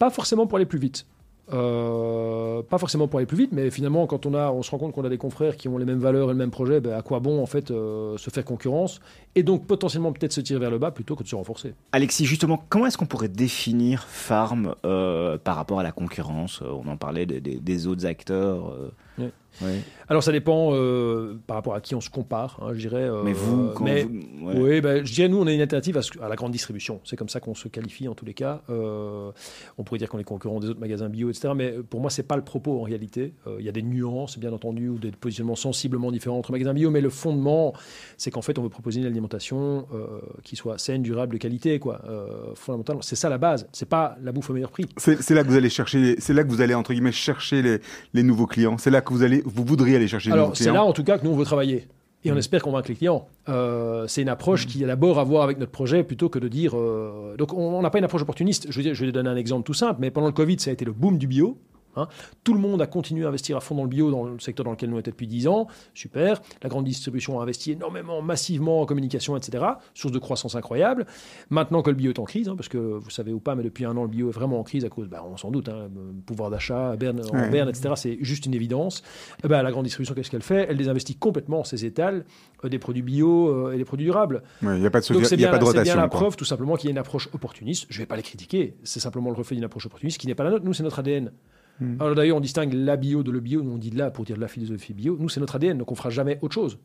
[0.03, 1.07] Pas forcément pour aller plus vite.
[1.53, 4.79] Euh, pas forcément pour aller plus vite, mais finalement, quand on, a, on se rend
[4.79, 6.93] compte qu'on a des confrères qui ont les mêmes valeurs et le même projet, ben,
[6.95, 9.01] à quoi bon en fait euh, se faire concurrence
[9.37, 11.75] et donc potentiellement peut-être se tirer vers le bas plutôt que de se renforcer?
[11.93, 16.63] Alexis, justement, comment est-ce qu'on pourrait définir Farm euh, par rapport à la concurrence?
[16.63, 18.75] On en parlait des, des- des autres acteurs.
[19.19, 19.31] Ouais.
[19.63, 19.81] ouais.
[20.13, 23.05] Alors ça dépend euh, par rapport à qui on se compare, hein, je dirais.
[23.09, 24.55] euh, Mais vous, quand mais- vous- ouais.
[24.61, 27.01] Oui, ben, je dirais nous, on est une alternative à, ce- à la grande distribution.
[27.05, 28.61] C'est comme ça qu'on se qualifie en tous les cas.
[28.69, 29.31] Euh,
[29.79, 31.55] on pourrait dire qu'on est concurrent des autres magasins bio, etc.
[31.57, 33.33] Mais pour moi, c'est pas le propos en réalité.
[33.47, 36.75] Euh, Il y a des nuances, bien entendu, ou des positionnements sensiblement différents entre magasins
[36.75, 36.91] bio.
[36.91, 37.73] Mais le fondement,
[38.19, 41.79] c'est qu'en fait, on veut proposer une alimentation euh, qui soit saine, durable, de qualité,
[41.79, 42.03] quoi.
[42.07, 43.67] Euh, fondamentalement, c'est ça la base.
[43.73, 44.87] C'est pas la bouffe au meilleur prix.
[44.99, 47.63] C'est c'est là que vous allez chercher, c'est là que vous allez entre guillemets chercher
[47.63, 47.79] les,
[48.13, 48.77] les nouveaux clients.
[48.77, 50.75] C'est là que vous allez, vous voudriez aller chercher Alors, nouveaux c'est clients.
[50.75, 51.87] là en tout cas que nous on veut travailler.
[52.25, 52.35] Et Mm.
[52.35, 53.27] on espère convaincre les clients.
[53.49, 56.47] Euh, c'est une approche qui a d'abord à voir avec notre projet plutôt que de
[56.47, 56.73] dire.
[56.79, 58.67] euh, Donc, on on n'a pas une approche opportuniste.
[58.71, 60.71] Je, veux dire, je vais donner un exemple tout simple, mais pendant le Covid, ça
[60.71, 61.59] a été le boom du bio.
[61.97, 62.09] Hein.
[62.45, 64.65] Tout le monde a continué à investir à fond dans le bio, dans le secteur
[64.65, 65.67] dans lequel nous étions depuis 10 ans.
[65.95, 66.41] Super.
[66.63, 69.65] La grande distribution a investi énormément, massivement en communication, etc.
[69.95, 71.07] Source de croissance incroyable.
[71.51, 73.63] Maintenant que le bio est en crise, hein, parce que vous savez ou pas, mais
[73.63, 75.69] depuis un an, le bio est vraiment en crise à cause, bah, on s'en doute,
[75.69, 75.89] hein,
[76.27, 77.51] pouvoir d'achat, berne, en Ouais.
[77.51, 77.95] berne, etc.
[77.97, 79.03] C'est juste une évidence.
[79.45, 80.67] Eh ben, la grande distribution, qu'est-ce qu'elle fait?
[80.69, 82.25] Elle désinvestit complètement ses étals
[82.65, 84.43] euh, des produits bio euh, et des produits durables.
[84.63, 85.81] Ouais, Il n'y a pas de, Donc il y a bien, pas de c'est bien
[85.81, 85.97] rotation.
[86.01, 86.21] la quoi.
[86.21, 87.87] preuve, tout simplement, qu'il y a une approche opportuniste.
[87.91, 88.75] Je ne vais pas les critiquer.
[88.85, 90.65] C'est simplement le reflet d'une approche opportuniste qui n'est pas la nôtre.
[90.65, 91.33] Nous, c'est notre ADN.
[91.81, 92.01] Hmm.
[92.01, 93.63] Alors d'ailleurs, on distingue la bio de le bio.
[93.63, 95.17] Nous, on dit de là pour dire de la philosophie bio.
[95.19, 96.79] Nous, c'est notre ADN, donc on fera jamais autre chose.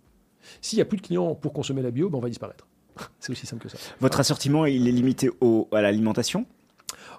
[0.62, 2.68] S'il n'y a plus de clients pour consommer la bio, ben, on va disparaître.
[3.20, 3.78] c'est aussi simple que ça.
[4.00, 6.46] Votre assortiment, il est limité au, à l'alimentation?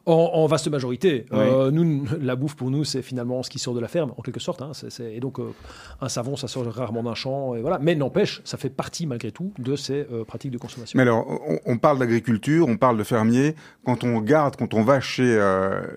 [0.09, 1.27] En, en vaste majorité.
[1.33, 4.23] Euh, nous, la bouffe pour nous, c'est finalement ce qui sort de la ferme, en
[4.23, 4.63] quelque sorte.
[4.63, 4.71] hein.
[4.73, 5.53] C'est- c'est- et donc, euh,
[6.01, 7.55] un savon, ça sort rarement d'un champ.
[7.55, 7.79] Et voilà.
[7.79, 10.97] Mais n'empêche, ça fait partie malgré tout de ces euh, pratiques de consommation.
[10.97, 13.55] Mais alors, on, on parle d'agriculture, on parle de fermier.
[13.85, 15.29] Quand on regarde, quand on va chez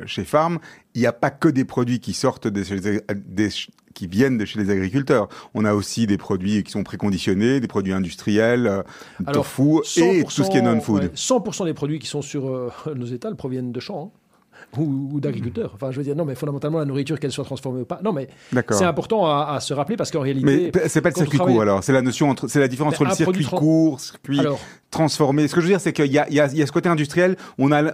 [0.05, 0.59] chez Farm,
[0.93, 3.49] il n'y a pas que des produits qui sortent des, des-
[3.93, 5.27] qui viennent de chez les agriculteurs.
[5.53, 8.83] On a aussi des produits qui sont préconditionnés, des produits industriels, euh,
[9.25, 11.03] Alors, tofu et tout ce qui est non-food.
[11.03, 14.11] ouais, 100% des produits qui sont sur euh, nos étals proviennent de champs.
[14.13, 14.17] hein.
[14.77, 15.71] Ou, d'agriculteurs.
[15.75, 17.99] Enfin, je veux dire, non, mais fondamentalement, la nourriture, qu'elle soit transformée ou pas.
[18.03, 18.29] Non, mais
[18.69, 20.71] c'est important à, à se rappeler parce qu'en réalité.
[20.73, 22.93] Mais c'est pas le circuit travaille- court alors, c'est la notion entre, c'est la différence
[22.93, 25.47] entre le circuit produit tran- court, circuit Alors, transformé.
[25.49, 27.35] Ce que je veux dire, c'est qu'il y y, y a ce côté industriel.
[27.57, 27.91] On a,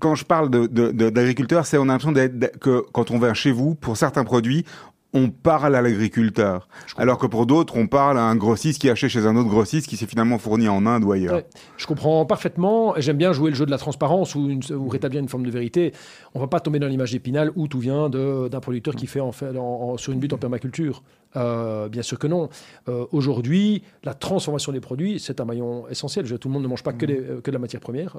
[0.00, 2.12] quand je parle de, de, de- d'agriculteur, c'est on a l'impression
[2.60, 4.64] que quand on va chez vous, pour certains produits,
[5.14, 6.68] on parle à l'agriculteur.
[6.98, 9.86] Alors que pour d'autres, on parle à un grossiste qui achète chez un autre grossiste
[9.88, 11.34] qui s'est finalement fourni en Inde ou ailleurs.
[11.36, 11.46] Ouais.
[11.78, 12.94] Je comprends parfaitement.
[12.94, 15.44] et J'aime bien jouer le jeu de la transparence ou, une- ou rétablir une forme
[15.46, 15.92] de vérité.
[16.34, 19.32] On va pas tomber dans l'image d'Épinal où tout vient d'un producteur qui fait en
[19.32, 21.02] fait en- en- sur une butte en permaculture.
[21.36, 22.48] Euh, bien sûr que non.
[22.88, 26.26] Euh, Aujourd'hui, la transformation des produits, c'est un maillon essentiel.
[26.26, 28.16] Je tout le monde ne mange pas que, des- euh, que de la matière première,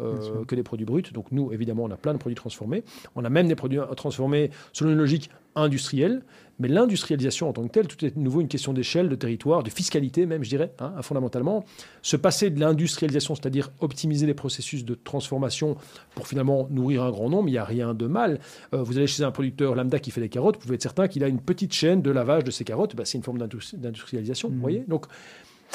[0.48, 1.04] que des produits bruts.
[1.14, 2.84] Donc nous, évidemment, on a plein de produits transformés.
[3.16, 6.24] On a même des produits transformés selon une logique industrielle.
[6.60, 9.64] Mais l'industrialisation en tant que telle, tout est de nouveau une question d'échelle, de territoire,
[9.64, 11.64] de fiscalité même, je dirais, hein, fondamentalement.
[12.02, 15.78] Se passer de l'industrialisation, c'est-à-dire optimiser les processus de transformation
[16.16, 18.40] pour finalement nourrir un grand nombre, il n'y a rien de mal.
[18.74, 21.08] Euh, vous allez chez un producteur lambda qui fait des carottes, vous pouvez être certain
[21.08, 22.96] qu'il a une petite chaîne de lavage de ses carottes.
[22.96, 25.06] Bah, c'est une forme d'industri- d'industrialisation, vous voyez Donc,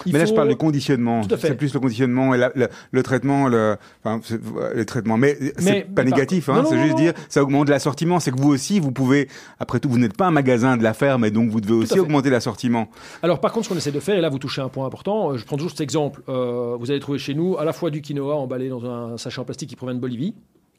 [0.07, 1.23] il Mais là, je parle du conditionnement.
[1.39, 4.41] C'est plus le conditionnement et la- le, le traitement, le, enfin, c'est-
[4.75, 5.17] les traitements.
[5.17, 6.65] Mais, Mais- c'est pas mais négatif, hein.
[6.69, 8.21] C'est juste dire, ça augmente l'assortiment.
[8.21, 9.29] C'est que vous aussi, vous pouvez,
[9.61, 11.99] après tout, vous n'êtes pas un magasin de la ferme et donc vous devez aussi
[12.01, 12.89] augmenter l'assortiment.
[13.23, 15.31] Alors par contre, ce qu'on essaie de faire, et là vous touchez un point important,
[15.33, 17.91] euh, je prends toujours cet exemple, Euh, vous allez trouver chez nous à la fois
[17.91, 20.35] du quinoa emballé dans un sachet en plastique qui provient de Bolivie,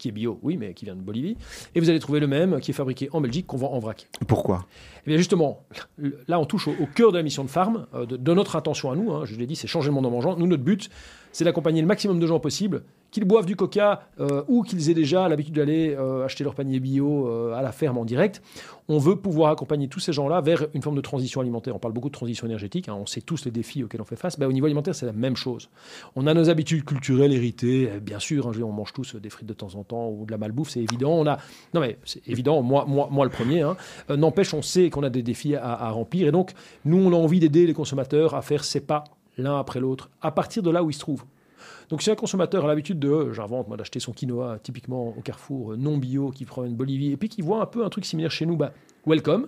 [0.06, 1.36] qui est bio, oui, mais qui vient de Bolivie,
[1.74, 4.08] et vous allez trouver le même qui est fabriqué en Belgique, qu'on vend en vrac.
[4.28, 4.68] Pourquoi?
[5.06, 5.64] Eh bien justement,
[6.28, 8.56] là on touche au, au cœur de la mission de Farm, euh, de, de notre
[8.56, 10.38] intention à nous, hein, je l'ai dit, c'est changer le monde en mangeant.
[10.38, 10.92] Nous, notre but,
[11.36, 14.94] c'est d'accompagner le maximum de gens possible, qu'ils boivent du coca euh, ou qu'ils aient
[14.94, 18.42] déjà l'habitude d'aller euh, acheter leur panier bio euh, à la ferme en direct.
[18.88, 21.76] On veut pouvoir accompagner tous ces gens-là vers une forme de transition alimentaire.
[21.76, 24.16] On parle beaucoup de transition énergétique, hein, on sait tous les défis auxquels on fait
[24.16, 24.40] face.
[24.40, 25.70] Ben, au niveau alimentaire, c'est la même chose.
[26.16, 29.48] On a nos habitudes culturelles héritées, euh, bien sûr, hein, on mange tous des frites
[29.48, 31.16] de temps en temps ou de la malbouffe, c'est évident.
[31.16, 31.38] On a...
[31.74, 33.60] Non mais c'est évident, moi, moi, moi le premier.
[33.60, 33.76] hein.
[34.08, 36.30] N'empêche, on sait qu'on a des défis à remplir.
[36.30, 36.54] Et donc,
[36.86, 39.04] nous, on a envie d'aider les consommateurs à faire ces pas
[39.38, 41.26] l'un après l'autre, à partir de là où ils se trouvent.
[41.90, 45.74] Donc si un consommateur a l'habitude de, j'invente moi, d'acheter son quinoa typiquement au Carrefour
[45.74, 48.06] euh, non bio qui provient de Bolivie, et puis qui voit un peu un truc
[48.06, 48.72] similaire chez nous, bah,
[49.06, 49.48] welcome.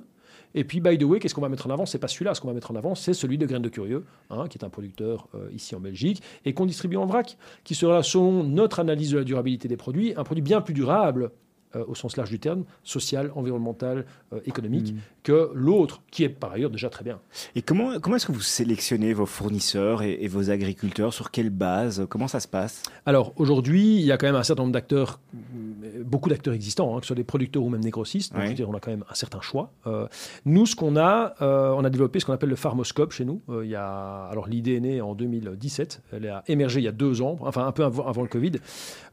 [0.56, 1.86] Et puis, by the way, qu'est-ce qu'on va mettre en avant?
[1.86, 2.34] C'est pas celui-là.
[2.34, 4.64] Ce qu'on va mettre en avant, c'est celui de Graines de Curieux, hein, qui est
[4.64, 8.80] un producteur euh, ici en Belgique et qu'on distribue en vrac, qui sera, selon notre
[8.80, 11.32] analyse de la durabilité des produits, un produit bien plus durable
[11.76, 14.98] euh, au sens large du terme, social, environnemental, euh, économique, Mm.
[15.24, 17.20] que l'autre, qui est par ailleurs déjà très bien.
[17.56, 21.14] Et comment, comment est-ce que vous sélectionnez vos fournisseurs et, et vos agriculteurs?
[21.14, 22.06] Sur quelle base?
[22.10, 22.84] Comment ça se passe?
[23.06, 26.96] Alors aujourd'hui, il y a quand même un certain nombre d'acteurs, euh, beaucoup d'acteurs existants,
[26.96, 28.32] hein, que ce soit des producteurs ou même des grossistes.
[28.34, 28.46] Donc, Ouais.
[28.48, 29.72] je veux dire, on a quand même un certain choix.
[29.88, 30.08] Euh,
[30.46, 33.42] nous, ce qu'on a, on a développé ce qu'on appelle le Pharmoscope chez nous.
[33.64, 36.02] Il y a, alors l'idée est née en 2017.
[36.14, 38.54] Elle a émergé il y a deux ans, enfin un peu avant, avant le Covid.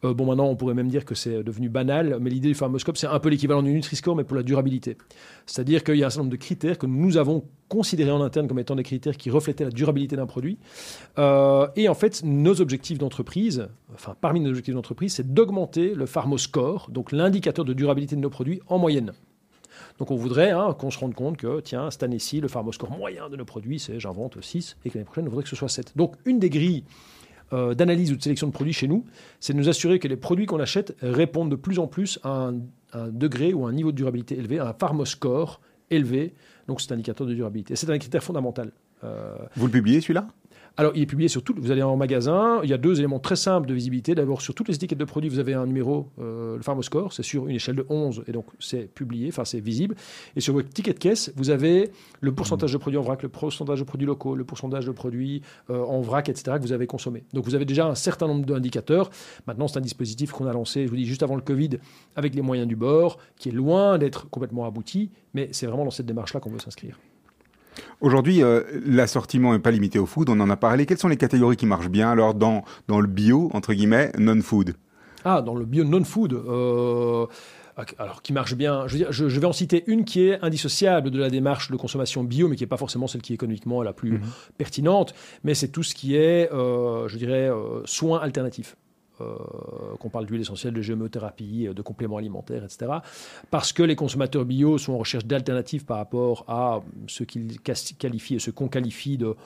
[0.02, 3.06] Bon, maintenant, on pourrait même dire que c'est devenu banal, mais l'idée du Pharmoscope, c'est
[3.06, 4.96] un peu l'équivalent du Nutri-Score, mais pour la durabilité.
[5.46, 8.46] C'est-à-dire qu'il y a un certain nombre de critères que nous avons considérés en interne
[8.48, 10.58] comme étant des critères qui reflétaient la durabilité d'un produit.
[11.18, 16.06] Euh, et en fait, nos objectifs d'entreprise, enfin parmi nos objectifs d'entreprise, c'est d'augmenter le
[16.06, 19.12] Pharmoscore, donc l'indicateur de durabilité de nos produits en moyenne.
[19.98, 23.28] Donc on voudrait hein, qu'on se rende compte que, tiens, cette année-ci, le Pharmoscore moyen
[23.28, 25.68] de nos produits, c'est, j'invente, 6, et que l'année prochaine, on voudrait que ce soit
[25.68, 25.92] 7.
[25.96, 26.84] Donc une des grilles
[27.52, 29.04] euh, d'analyse ou de sélection de produits chez nous,
[29.40, 32.30] c'est de nous assurer que les produits qu'on achète répondent de plus en plus à
[32.48, 32.54] un,
[32.92, 36.34] un degré ou un niveau de durabilité élevé, à un Pharmoscore élevé,
[36.68, 37.76] donc cet indicateur de durabilité.
[37.76, 38.72] C'est un critère fondamental.
[39.04, 40.26] Euh, Vous le publiez celui-là?
[40.76, 41.54] Alors, il est publié sur tout.
[41.56, 42.60] Vous allez en magasin.
[42.64, 44.16] Il y a deux éléments très simples de visibilité.
[44.16, 47.12] D'abord, sur toutes les étiquettes de produits, vous avez un numéro, euh, le Pharmoscore.
[47.12, 49.94] C'est sur une échelle de 11, et donc c'est publié, enfin c'est visible.
[50.34, 53.28] Et sur votre ticket de caisse, vous avez le pourcentage de produits en vrac, le
[53.28, 56.88] pourcentage de produits locaux, le pourcentage de produits euh, en vrac, etc., que vous avez
[56.88, 57.22] consommé.
[57.32, 59.10] Donc, vous avez déjà un certain nombre d'indicateurs.
[59.46, 61.78] Maintenant, c'est un dispositif qu'on a lancé, je vous dis, juste avant le Covid,
[62.16, 65.92] avec les moyens du bord, qui est loin d'être complètement abouti, mais c'est vraiment dans
[65.92, 66.98] cette démarche-là qu'on veut s'inscrire.
[68.00, 70.86] Aujourd'hui, euh, l'assortiment n'est pas limité au food, on en a parlé.
[70.86, 74.74] Quelles sont les catégories qui marchent bien alors dans, dans le bio, entre guillemets, non-food?
[75.24, 76.32] Ah, dans le bio non-food.
[76.34, 77.26] euh,
[77.98, 78.86] alors, qui marche bien.
[78.86, 81.70] Je, veux dire, je, je vais en citer une qui est indissociable de la démarche
[81.70, 84.20] de consommation bio, mais qui n'est pas forcément celle qui est économiquement la plus
[84.58, 85.14] pertinente.
[85.42, 88.76] Mais c'est tout ce qui est, euh, je dirais, euh, soins alternatifs.
[89.20, 89.36] Euh,
[90.00, 92.94] qu'on parle d'huile essentielle, de gémothérapie, de compléments alimentaires, etc.
[93.48, 98.34] Parce que les consommateurs bio sont en recherche d'alternatives par rapport à ce qu'ils qualifient
[98.34, 99.36] et ce qu'on qualifie de,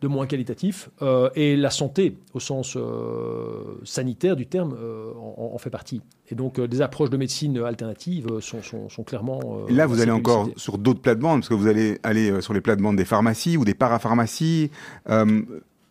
[0.00, 0.90] de moins qualitatif.
[1.02, 6.00] Euh, et la santé, au sens euh, sanitaire du terme, euh, en, en fait partie.
[6.28, 9.38] Et donc, euh, des approches de médecine alternatives euh, sont, sont, sont clairement.
[9.44, 12.40] euh, Et là, vous allez encore sur d'autres plates-bandes, parce que vous allez aller euh,
[12.40, 14.70] sur les plates-bandes des pharmacies ou des parapharmacies,
[15.08, 15.42] euh,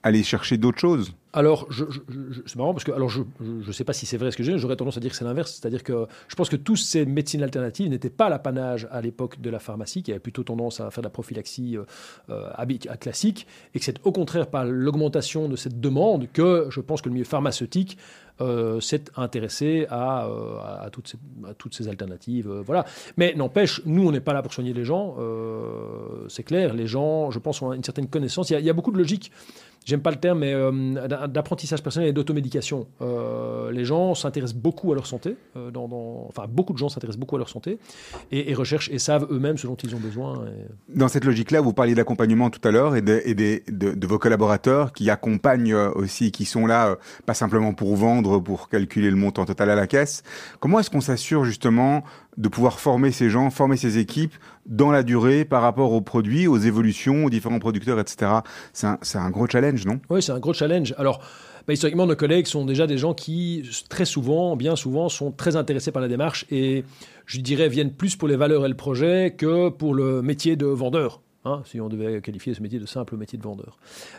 [0.04, 1.14] aller chercher d'autres choses.
[1.32, 1.84] Alors, je,
[2.48, 4.58] c'est marrant parce que, alors, je ne sais pas si c'est vrai ce que j'ai,
[4.58, 5.52] j'aurais tendance à dire que c'est l'inverse.
[5.52, 9.50] C'est-à-dire que je pense que tous ces médecines alternatives n'étaient pas l'apanage à l'époque de
[9.50, 11.84] la pharmacie, qui avait plutôt tendance à faire de la prophylaxie euh,
[12.30, 16.80] euh, à classique, et que c'est au contraire par l'augmentation de cette demande que je
[16.82, 17.98] pense que le milieu pharmaceutique
[18.42, 20.22] euh, s'est intéressé à,
[20.82, 21.18] à- toutes ces,
[21.60, 22.50] toutes alternatives.
[22.66, 22.86] voilà.
[23.18, 25.18] Mais n'empêche, nous, on n'est pas là pour soigner les gens.
[26.28, 28.50] c'est clair, les gens, je pense, ont une certaine connaissance.
[28.50, 29.32] Il y a, il y a beaucoup de logique
[29.86, 32.88] j'aime pas le terme, mais euh, d'a- d'apprentissage personnel et d'automédication.
[33.02, 35.72] Euh, les gens s'intéressent beaucoup à leur santé, euh,
[36.28, 37.80] enfin beaucoup de gens s'intéressent beaucoup à leur santé
[38.32, 40.46] et, recherchent et savent eux-mêmes ce dont ils ont besoin.
[40.94, 44.20] Dans cette logique-là, vous parliez d'accompagnement tout à l'heure et, de, et des- de, vos
[44.20, 49.46] collaborateurs qui accompagnent aussi, qui sont là, pas simplement pour vendre, pour calculer le montant
[49.46, 50.24] total à la caisse.
[50.60, 52.04] Comment est-ce qu'on s'assure justement
[52.40, 54.34] de pouvoir former ces gens, former ces équipes
[54.66, 58.32] dans la durée par rapport aux produits, aux évolutions, aux différents producteurs, etc.
[58.74, 60.00] C'est un, gros challenge, non?
[60.10, 60.96] Oui, c'est un gros challenge.
[60.98, 61.20] Alors,
[61.68, 65.58] bah, historiquement, nos collègues sont déjà des gens qui, très souvent, bien souvent, sont très
[65.58, 66.86] intéressés par la démarche et,
[67.26, 70.66] je dirais, viennent plus pour les valeurs et le projet que pour le métier de
[70.66, 71.22] vendeur.
[71.46, 73.78] Hein, si on devait qualifier ce métier de simple métier de vendeur.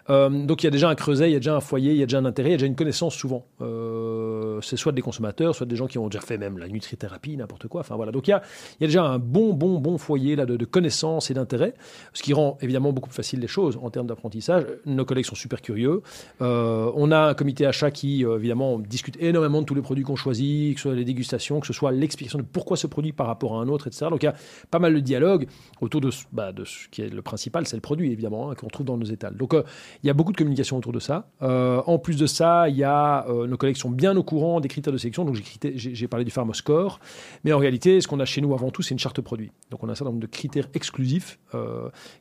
[0.09, 1.99] Euh, donc il y a déjà un creuset, il y a déjà un foyer, il
[1.99, 3.47] y a déjà un intérêt, il y a déjà une connaissance souvent.
[3.61, 7.37] Euh, c'est soit des consommateurs, soit des gens qui ont déjà fait même la nutrithérapie,
[7.37, 7.81] n'importe quoi.
[7.81, 8.13] Enfin voilà.
[8.13, 8.43] Donc il y a,
[8.81, 11.75] déjà un bon, bon, bon foyer là de, connaissances et d'intérêt,
[12.13, 14.65] ce qui rend évidemment beaucoup plus facile les choses en termes d'apprentissage.
[14.87, 16.03] Nos collègues sont super curieux.
[16.41, 20.17] Euh, on a un comité achat qui évidemment discute énormément de tous les produits qu'on
[20.17, 23.27] choisit, que ce soit les dégustations, que ce soit l'explication de pourquoi ce produit par
[23.27, 24.07] rapport à un autre, etc.
[24.11, 24.35] Donc il y a
[24.71, 25.47] pas mal de dialogue
[25.81, 28.69] autour de, bah, de ce qui est le principal, c'est le produit évidemment hein, qu'on
[28.69, 29.37] trouve dans nos étals.
[29.37, 29.63] Donc euh,
[30.03, 31.31] il y a beaucoup de communication autour de ça.
[31.43, 34.61] Euh, en plus de ça, il y a euh, nos collègues sont bien au courant
[34.61, 35.25] des critères de sélection.
[35.25, 35.37] Donc
[35.75, 37.01] j'ai parlé du Pharmoscore,
[37.45, 39.51] mais en réalité, ce qu'on a chez nous avant tout, c'est une charte produit.
[39.71, 41.39] Donc on a un certain nombre de critères exclusifs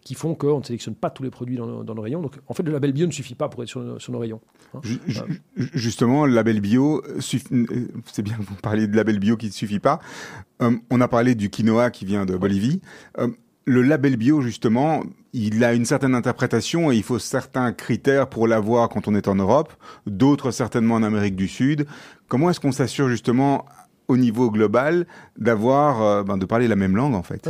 [0.02, 2.22] qui font qu'on ne sélectionne pas tous les produits dans nos, dans nos rayons.
[2.22, 4.20] Donc en fait, le label bio ne suffit pas pour être sur, nos- sur nos
[4.20, 4.42] rayons.
[4.74, 4.80] hein.
[4.84, 5.22] Ju- ju-
[5.58, 9.52] ju- Justement, le label bio, c'est bien que vous parliez de label bio qui ne
[9.52, 10.00] suffit pas.
[10.62, 12.82] Euh, on a parlé du quinoa qui vient de Bolivie.
[13.18, 13.28] Euh,
[13.70, 18.48] le label bio, justement, il a une certaine interprétation et il faut certains critères pour
[18.48, 19.72] l'avoir quand on est en Europe,
[20.08, 21.86] d'autres certainement en Amérique du Sud.
[22.28, 23.66] Comment est-ce qu'on s'assure justement
[24.08, 25.06] au niveau global
[25.38, 27.48] d'avoir, euh, ben, de parler la même langue en fait?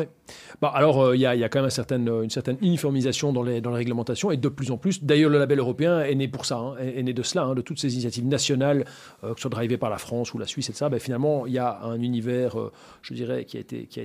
[0.61, 3.71] Bon, alors, euh, il y, a, quand même euh, une certaine uniformisation dans les, dans
[3.71, 5.03] les réglementations et de plus en plus.
[5.03, 7.61] D'ailleurs, le label européen est né pour ça, hein, est, né de cela, hein, de
[7.61, 8.85] toutes ces initiatives nationales,
[9.23, 10.89] euh, que ce soit drivées par la France ou la Suisse et ça.
[10.89, 12.55] Ben, finalement, il y a un univers,
[13.01, 14.01] je dirais, qui a été, qui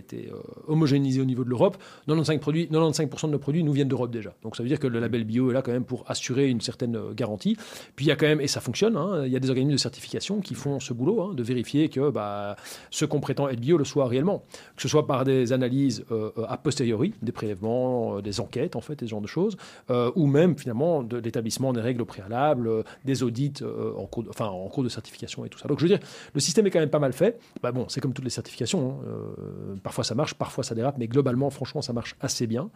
[0.69, 1.77] homogénéisé au niveau de l'Europe.
[2.09, 4.35] 95%, produits, 95 de nos produits nous viennent d'Europe déjà.
[4.43, 6.61] Donc, ça veut dire que le label bio est là quand même pour assurer une
[6.61, 7.57] certaine garantie.
[7.97, 9.75] Puis, il y a quand même, et ça fonctionne, hein, il y a des organismes
[9.75, 12.57] de certification qui font ce boulot, de vérifier que bah,
[12.91, 14.45] ce qu'on prétend être bio le soit réellement.
[14.77, 16.05] Que ce soit par des analyses
[16.49, 19.57] a posteriori, des prélèvements, euh, des enquêtes, en fait, et ce genre de choses,
[19.91, 24.07] euh, ou même finalement de l'établissement des règles au préalable, euh, des audits euh, en,
[24.07, 25.69] cours de, enfin, en cours de certification et tout ça.
[25.69, 26.01] Donc je veux dire,
[26.35, 27.39] le système est quand même pas mal fait.
[27.63, 28.91] Bah, bon, c'est comme toutes les certifications.
[28.91, 29.05] hein.
[29.09, 32.71] Euh, parfois ça marche, parfois ça dérape, mais globalement, franchement, ça marche assez bien.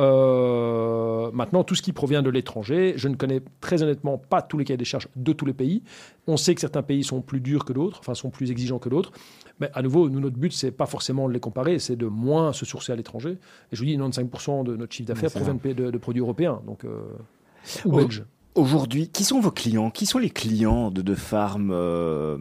[0.00, 4.58] Euh, maintenant, tout ce qui provient de l'étranger, je ne connais très honnêtement pas tous
[4.58, 5.82] les cahiers des charges de tous les pays.
[6.26, 8.88] On sait que certains pays sont plus durs que d'autres, enfin sont plus exigeants que
[8.88, 9.12] d'autres.
[9.60, 12.52] Mais à nouveau, nous, notre but, c'est pas forcément de les comparer, c'est de moins
[12.52, 13.38] se sourcer à l'étranger.
[13.70, 16.20] Et je vous dis, 95% de notre chiffre d'affaires provient de, pays- de- de produits
[16.22, 17.00] européens, donc euh,
[17.84, 18.24] ou belges.
[18.56, 19.90] Aujourd'hui, qui sont vos clients?
[19.90, 22.36] Qui sont les clients de De Farm euh,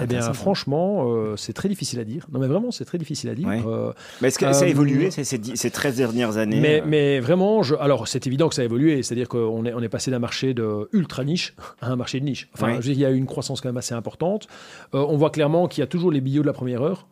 [0.00, 2.26] Eh bien, franchement, euh, c'est très difficile à dire.
[2.32, 3.46] Non, mais vraiment, c'est très difficile à dire.
[3.48, 3.60] Ouais.
[3.66, 3.92] Euh,
[4.22, 6.82] Mais est-ce que ça a Euh, évolué ces, ces, dix- ces 13 dernières années Mais,
[6.86, 9.88] mais vraiment, je, alors c'est évident que ça a évolué, c'est-à-dire qu'on est, on est
[9.90, 12.48] passé d'un marché de ultra niche à un marché de niche.
[12.54, 12.72] Enfin, Ouais.
[12.80, 14.46] je veux dire, il y a eu une croissance quand même assez importante.
[14.94, 17.06] On voit clairement qu'il y a toujours les billots de la première heure,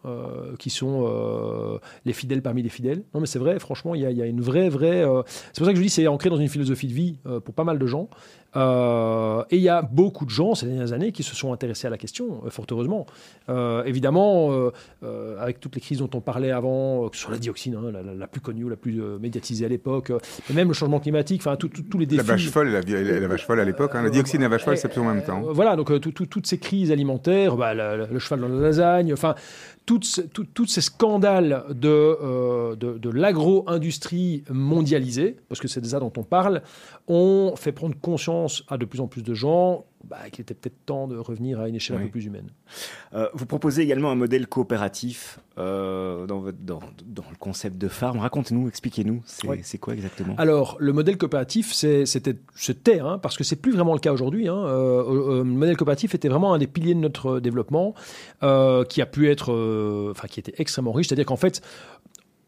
[0.59, 3.03] qui sont les fidèles parmi les fidèles.
[3.15, 5.05] Non, mais c'est vrai, franchement, il y a, il y a une vraie, vraie.
[5.53, 7.65] c'est pour ça que je dis, c'est ancré dans une philosophie de vie pour pas
[7.65, 8.09] mal de gens.
[8.57, 11.87] Euh, et il y a beaucoup de gens ces dernières années qui se sont intéressés
[11.87, 13.07] à la question, euh, fort heureusement.
[13.49, 14.71] Euh, évidemment,
[15.03, 17.91] euh, avec toutes les crises dont on parlait avant, que ce soit la dioxine, hein,
[17.93, 20.11] la, la- la plus connue, la plus médiatisée à l'époque,
[20.51, 22.17] et même le changement climatique, enfin tous les défis.
[22.17, 24.77] La vache folle, la, vache folle à l'époque, hein, la dioxine et la vache folle,
[24.77, 25.43] c'est absolument en même temps.
[25.53, 29.35] Voilà, donc tout- tout- toutes ces crises alimentaires, bah, le cheval dans la lasagne, enfin,
[29.87, 36.23] tous ces scandales de, euh, de l'agro-industrie mondialisée, parce que c'est de ça dont on
[36.23, 36.63] parle,
[37.09, 40.87] ont fait prendre conscience à de plus en plus de gens bah, qu'il était peut-être
[40.87, 42.51] temps de revenir à une échelle un peu plus humaine.
[43.13, 47.89] Euh, vous proposez également un modèle coopératif euh, dans, votre, dans, dans le concept de
[47.89, 48.19] farm.
[48.19, 50.35] Racontez-nous, expliquez-nous, c'est quoi exactement?
[50.39, 54.49] Alors, le modèle coopératif, c'était, hein, parce que c'est plus vraiment le cas aujourd'hui.
[54.49, 57.95] hein, euh, le modèle coopératif était vraiment un des piliers de notre développement,
[58.41, 61.09] qui a pu être, enfin, qui était extrêmement riche.
[61.09, 61.61] C'est-à-dire qu'en fait,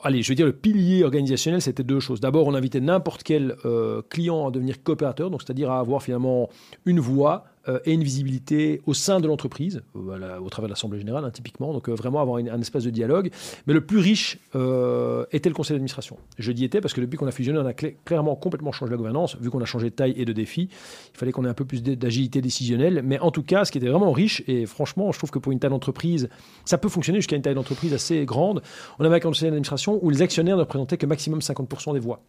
[0.03, 2.21] allez, je veux dire, le pilier organisationnel, c'était deux choses.
[2.21, 6.49] D'abord, on invitait n'importe quel euh, client à devenir coopérateur, donc c'est-à-dire à avoir finalement
[6.85, 7.45] une voix
[7.85, 11.73] et une visibilité au sein de l'entreprise, euh, au travers de l'Assemblée générale, hein, typiquement.
[11.73, 13.31] Donc euh, vraiment avoir un espace de dialogue.
[13.67, 16.17] Mais le plus riche euh, était le conseil d'administration.
[16.39, 18.97] Je dis était parce que depuis qu'on a fusionné, on a clairement complètement changé la
[18.97, 19.37] gouvernance.
[19.41, 20.69] Vu qu'on a changé de taille et de défi,
[21.15, 23.03] il fallait qu'on ait un peu plus d'agilité décisionnelle.
[23.05, 25.53] Mais en tout cas, ce qui était vraiment riche, et franchement, je trouve que pour
[25.53, 26.29] une taille d'entreprise,
[26.65, 28.63] ça peut fonctionner jusqu'à une taille d'entreprise assez grande.
[28.99, 32.23] On avait un conseil d'administration où les actionnaires ne représentaient que maximum 50% des voix.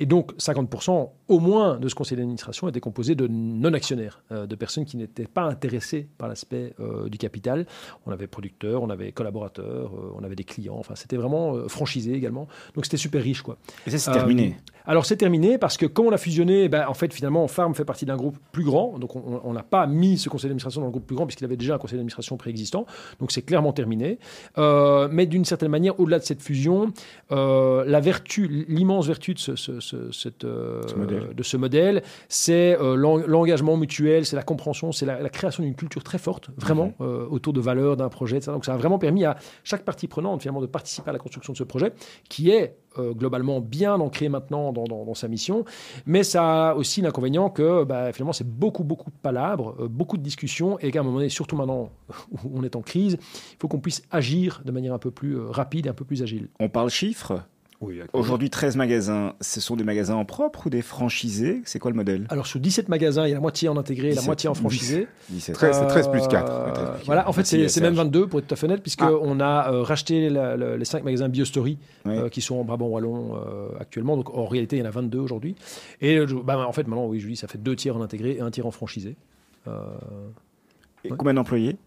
[0.00, 4.54] Et donc, 50% au moins de ce conseil d'administration était composé de non-actionnaires, euh, de
[4.56, 7.66] personnes qui n'étaient pas intéressées par l'aspect euh, du capital.
[8.06, 10.76] On avait producteurs, on avait collaborateurs, euh, on avait des clients.
[10.78, 12.48] Enfin, c'était vraiment franchisé également.
[12.74, 13.58] Donc, c'était super riche, quoi.
[13.86, 14.56] Et ça, c'est terminé.
[14.86, 17.84] Alors c'est terminé parce que quand on a fusionné, ben, en fait finalement Farm fait
[17.84, 20.90] partie d'un groupe plus grand, donc on n'a pas mis ce conseil d'administration dans le
[20.90, 22.86] groupe plus grand puisqu'il avait déjà un conseil d'administration préexistant,
[23.20, 24.18] donc c'est clairement terminé.
[24.56, 26.92] Mais d'une certaine manière, au-delà de cette fusion,
[27.30, 30.94] la vertu, l'immense vertu de ce, ce- ce- cette, euh, Ce
[31.34, 35.62] de ce modèle, c'est euh, l'en- l'engagement mutuel, c'est la compréhension, c'est la, la création
[35.62, 38.52] d'une culture très forte, vraiment, euh, autour de valeurs, d'un projet, etc.
[38.52, 41.52] Donc ça a vraiment permis à chaque partie prenante finalement de participer à la construction
[41.52, 41.92] de ce projet,
[42.28, 45.64] qui est euh, globalement bien ancré maintenant dans, dans- dans sa mission,
[46.06, 50.16] mais ça a aussi l'inconvénient que bah, finalement c'est beaucoup beaucoup de palabres, euh, beaucoup
[50.16, 51.90] de discussions, et qu'à un moment donné, surtout maintenant
[52.32, 55.36] où on est en crise, il faut qu'on puisse agir de manière un peu plus
[55.36, 56.48] euh, rapide et un peu plus agile.
[56.58, 57.42] On parle chiffres?
[57.82, 61.62] Oui, Aujourd'hui, 13 magasins, ce sont des magasins en propre ou des franchisés?
[61.64, 62.26] C'est quoi le modèle?
[62.28, 64.48] Alors sur 17 magasins, il y a la moitié en intégré et la 17, moitié
[64.50, 65.08] en franchisé.
[65.30, 65.54] 17.
[65.54, 66.52] 13, c'est 13 plus 4.
[66.52, 68.06] Euh, voilà, en fait, c'est c'est même Serge.
[68.08, 71.04] 22 pour être tout à fait honnête, puisqu'on a euh, racheté la- la- les 5
[71.04, 72.18] magasins BioStory Ouais.
[72.18, 74.18] euh, qui sont en Brabant Wallon euh, actuellement.
[74.18, 75.54] Donc en réalité, il y en a 22 aujourd'hui.
[76.02, 78.02] Et euh, je- bah, en fait, maintenant, oui, je dis, ça fait deux tiers en
[78.02, 79.16] intégré et un tiers en franchisé.
[79.68, 79.72] Euh,
[81.04, 81.78] Et combien d'employés?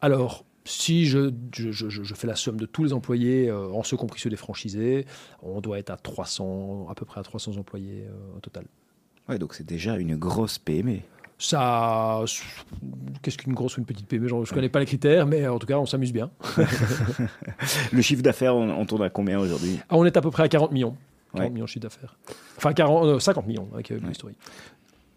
[0.00, 3.82] Alors, si je, je, je- je fais la somme de tous les employés, euh, en
[3.82, 5.06] ce compris ceux des franchisés,
[5.42, 8.64] on doit être à 300, à peu près à 300 employés euh, au total.
[9.28, 10.98] Ouais, donc c'est déjà une grosse PME.
[11.40, 12.20] Ça,
[13.22, 15.58] qu'est-ce qu'une grosse ou une petite PME Genre, Je connais pas les critères, mais en
[15.60, 16.30] tout cas, on s'amuse bien.
[17.92, 19.78] Le chiffre d'affaires, on, on tourne à combien aujourd'hui?
[19.88, 20.96] Ah, on est à peu près à 40 millions.
[21.34, 21.50] 40 Ouais.
[21.50, 22.16] millions de chiffre d'affaires.
[22.56, 24.08] Enfin, 40, euh, 50 millions avec euh, Ouais.
[24.08, 24.38] l'historique.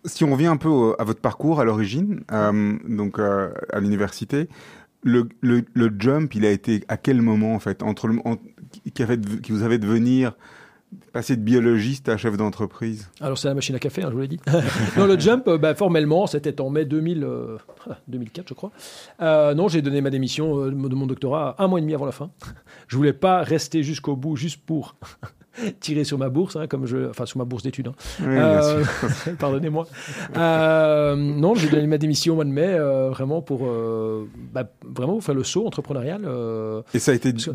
[0.05, 3.79] Si on revient un peu au- à votre parcours à l'origine, euh, donc euh, à
[3.79, 4.49] l'université,
[5.03, 8.19] le, le, jump, il a été à quel moment en fait entre le,
[8.93, 10.33] qui, a fait qui vous avait de venir
[11.13, 13.09] passer de biologiste à chef d'entreprise?
[13.21, 14.39] Alors, c'est la machine à café, hein, je vous l'ai dit.
[14.97, 17.57] non, le jump, euh, bah, formellement, c'était en mai 2000, euh,
[18.07, 18.71] 2004, je crois.
[19.21, 22.11] Euh, non, j'ai donné ma démission de mon doctorat un mois et demi avant la
[22.11, 22.29] fin.
[22.87, 24.95] Je voulais pas rester jusqu'au bout, juste pour
[25.79, 27.87] tirer sur ma bourse, hein, comme je, enfin sur ma bourse d'études.
[27.87, 27.93] hein.
[28.21, 28.83] Oui, Euh.
[29.39, 29.85] Pardonnez-moi.
[30.37, 34.63] Euh, non, j'ai donné ma démission au mois de mai, euh, vraiment pour euh, bah,
[34.83, 36.21] vraiment faire le saut entrepreneurial.
[36.93, 37.51] Et ça a été que-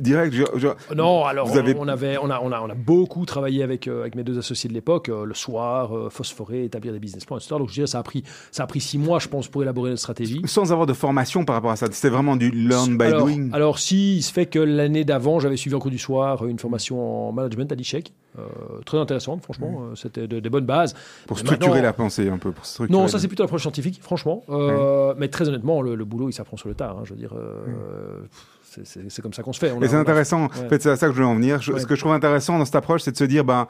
[0.00, 0.32] direct.
[0.34, 3.62] je- je- Non, alors avez- on, avait, on a, on a, on a beaucoup travaillé
[3.62, 7.56] avec avec mes deux associés de l'époque, le soir, phosphorer, établir des business plans, etc.
[7.58, 9.90] Donc je dirais ça a pris, ça a pris six mois, je pense, pour élaborer
[9.90, 10.40] notre stratégie.
[10.44, 13.50] sans avoir de formation par rapport à ça, c'était vraiment du learn by alors, doing.
[13.52, 16.58] alors, si, il se fait que l'année d'avant, j'avais suivi en cours du soir une
[16.58, 18.12] formation en management à l'ICHEC.
[18.38, 18.42] euh,
[18.86, 19.82] très intéressante, franchement.
[19.90, 20.94] euh, C'était de- des bonnes bases.
[21.26, 22.52] pour mais structurer la pensée un peu.
[22.52, 24.44] Pour structurer Non, ça c'est plutôt l'approche scientifique, franchement.
[24.50, 26.96] Euh, Mais très honnêtement, le, le boulot, il s'apprend sur le tard.
[26.98, 28.22] hein, je veux dire, euh,
[28.62, 29.72] c'est- c'est comme ça qu'on se fait.
[29.72, 30.44] On Et c'est a- intéressant.
[30.44, 31.60] En fait, c'est à ça que je voulais en venir.
[31.60, 31.80] Je- Ouais.
[31.80, 33.66] Ce que je trouve intéressant dans cette approche, c'est de se dire, ben,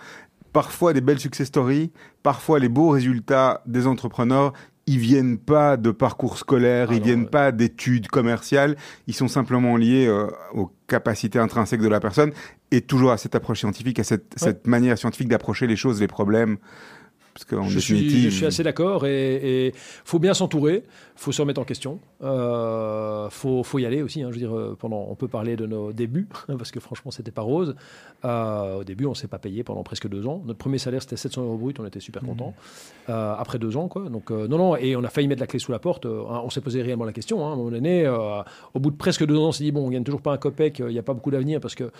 [0.53, 1.91] parfois des belles success stories,
[2.23, 4.53] parfois les beaux résultats des entrepreneurs,
[4.87, 7.27] ils viennent pas de parcours scolaires, Ah ils non, viennent ouais.
[7.31, 12.33] pas d'études commerciales, ils sont simplement liés euh, aux capacités intrinsèques de la personne
[12.71, 16.07] et toujours à cette approche scientifique, à cette, cette manière scientifique d'approcher les choses, les
[16.07, 16.59] problèmes.
[17.35, 19.73] Parce je, suis, définitive, je suis assez d'accord et il
[20.05, 20.83] faut bien s'entourer,
[21.15, 24.23] faut se remettre en question, euh, faut, faut y aller aussi.
[24.23, 26.27] hein, je veux dire, euh, pendant, on peut parler de nos débuts
[26.59, 27.77] parce que franchement c'était pas rose.
[28.25, 30.43] Euh, au début, on s'est pas payé pendant presque deux ans.
[30.45, 32.55] Notre premier salaire c'était 700 euros brut, on était super contents.
[33.09, 34.09] Euh, après deux ans, quoi.
[34.09, 36.07] Donc euh, non, non, et on a failli mettre la clé sous la porte.
[36.07, 37.47] hein, on s'est posé réellement la question.
[37.47, 39.87] hein, à un moment donné, au bout de presque deux ans, on s'est dit bon,
[39.87, 41.91] on gagne toujours pas un copec, il n'y a pas beaucoup d'avenir parce que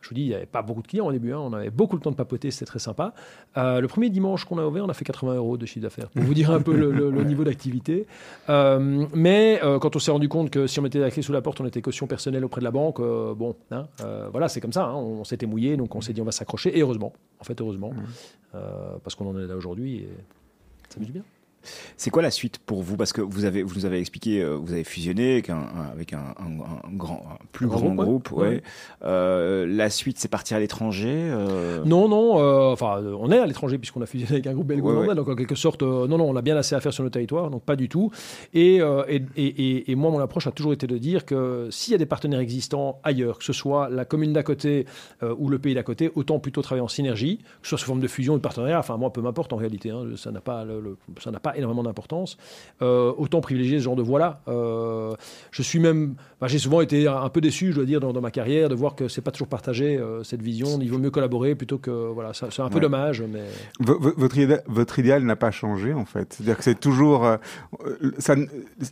[0.00, 1.32] je vous dis, il n'y avait pas beaucoup de clients au début.
[1.32, 3.14] on avait beaucoup le temps de papoter, c'était très sympa.
[3.56, 6.08] Le premier dimanche qu'on a ouvert, on a fait 80 euros de chiffre d'affaires.
[6.10, 8.06] Pour vous dire un peu le, le- le niveau d'activité.
[8.48, 11.32] Euh, mais euh, quand on s'est rendu compte que si on mettait la clé sous
[11.32, 13.00] la porte, on était caution personnelle auprès de la banque.
[13.00, 13.86] euh, bon, hein,
[14.30, 14.84] voilà, c'est comme ça.
[14.86, 16.76] hein, on, s'était mouillé, donc on s'est dit on va s'accrocher.
[16.76, 17.92] Et heureusement, en fait, heureusement,
[18.54, 20.08] euh, parce qu'on en est là aujourd'hui et
[20.88, 21.22] ça m'amuse bien.
[21.96, 22.96] C'est quoi la suite pour vous?
[22.96, 26.12] Parce que vous avez, vous nous avez expliqué, euh, vous avez fusionné avec un, avec
[26.12, 28.40] un, un- un grand, un plus grand grand groupe, groupe.
[28.42, 28.48] ouais.
[28.48, 28.62] ouais.
[29.04, 31.08] Euh, la suite, c'est partir à l'étranger.
[31.14, 34.66] euh, Non, non, euh, enfin, on est à l'étranger puisqu'on a fusionné avec un groupe
[34.68, 35.14] belgo-hollandais, Ouais, ouais.
[35.14, 37.50] donc en quelque sorte, non, non, on a bien assez à faire sur nos territoires,
[37.50, 38.10] donc pas du tout.
[38.54, 41.98] Et, et, et- moi, mon approche a toujours été de dire que s'il y a
[41.98, 44.86] des partenaires existants ailleurs, que ce soit la commune d'à côté
[45.38, 48.00] ou le pays d'à côté, autant plutôt travailler en synergie, que ce soit sous forme
[48.00, 50.64] de fusion ou de partenariat, enfin, moi, peu m'importe en réalité, hein, ça n'a pas,
[50.64, 52.36] le- le- ça n'a pas énormément d'importance.
[52.82, 54.40] Euh, autant privilégier ce genre de voie-là.
[54.48, 55.14] Euh,
[55.50, 58.20] je suis même, enfin, j'ai souvent été un peu déçu, je dois dire, dans, dans
[58.20, 60.78] ma carrière, de voir que c'est pas toujours partagé euh, cette vision.
[60.80, 62.32] Il vaut mieux collaborer plutôt que voilà.
[62.34, 62.80] C'est un peu Ouais.
[62.80, 63.40] dommage, mais
[63.80, 66.32] V- votre, idéal, votre idéal n'a pas changé en fait.
[66.34, 67.26] C'est-à-dire que c'est toujours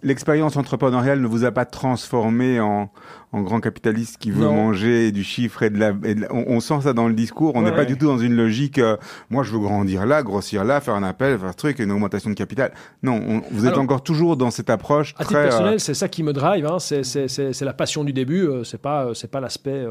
[0.03, 2.91] l'expérience entrepreneuriale ne vous a pas transformé en,
[3.33, 4.55] en grand capitaliste qui veut Non.
[4.55, 5.93] manger du chiffre et de la.
[6.05, 7.53] et de la- on, on sent ça dans le discours.
[7.57, 7.87] On n'est Ouais, pas ouais.
[7.87, 8.79] du tout dans une logique.
[8.79, 8.97] euh,
[9.31, 12.31] moi, je veux grandir là, grossir là, faire un appel, faire ce truc, une augmentation
[12.31, 12.73] de capital.
[13.03, 15.39] Non, on- vous êtes Alors, encore toujours dans cette approche à titre très.
[15.39, 16.67] euh, personnel, c'est ça qui me drive.
[16.67, 16.79] hein.
[16.79, 18.47] C'est- la passion du début.
[18.47, 19.85] euh, C'est pas euh, c'est pas l'aspect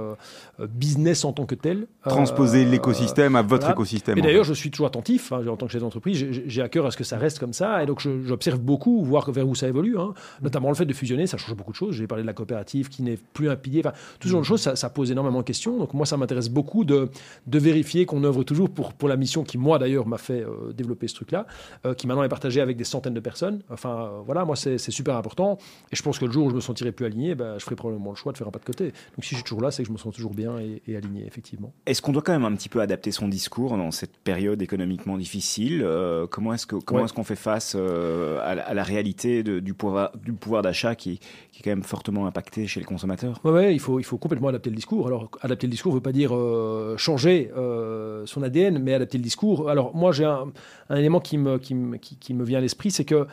[0.69, 1.87] business en tant que tel.
[2.07, 3.73] transposer l'écosystème à votre voilà.
[3.73, 4.17] écosystème.
[4.17, 5.31] Et d'ailleurs, je suis toujours attentif.
[5.31, 7.53] hein, en tant que chef d'entreprise, j'ai- à cœur à ce que ça reste comme
[7.53, 7.83] ça.
[7.83, 9.97] Et donc, j'observe beaucoup, voir vers où ça évolue.
[9.99, 10.13] hein.
[10.41, 11.95] Notamment le fait de fusionner, ça change beaucoup de choses.
[11.95, 13.81] J'ai parlé de la coopérative qui n'est plus un pilier.
[13.85, 15.77] Enfin, tout ce genre de choses, ça, ça pose énormément de questions.
[15.77, 17.09] Donc, moi, ça m'intéresse beaucoup de,
[17.45, 20.73] de vérifier qu'on œuvre toujours pour, pour la mission qui, moi, d'ailleurs, m'a fait euh,
[20.73, 21.45] développer ce truc-là,
[21.85, 23.61] euh, qui maintenant est partagée avec des centaines de personnes.
[23.69, 25.57] Enfin, euh, voilà, moi, c'est super important.
[25.91, 27.75] Et je pense que le jour où je me sentirai plus aligné, ben, je ferai
[27.75, 28.85] probablement le choix de faire un pas de côté.
[28.85, 30.95] Donc, si je suis toujours là, c'est que je me sens toujours bien et, et
[30.97, 31.73] aligné, effectivement.
[31.85, 35.17] Est-ce qu'on doit quand même un petit peu adapter son discours dans cette période économiquement
[35.17, 35.85] difficile
[36.31, 37.03] Comment est-ce Ouais.
[37.15, 41.19] qu'on fait face à, la, à la réalité de- du pouvoir du pouvoir d'achat qui,
[41.51, 42.85] qui est quand même fortement impacté chez les
[43.17, 45.07] consommateurs Ouais, il faut, il faut complètement adapter le discours.
[45.07, 49.17] Alors, adapter le discours ne veut pas dire euh, changer euh, son ADN, mais adapter
[49.17, 49.69] le discours.
[49.69, 50.51] Alors, moi, j'ai un,
[50.95, 53.27] élément qui me, qui, me, qui, me vient à l'esprit, c'est que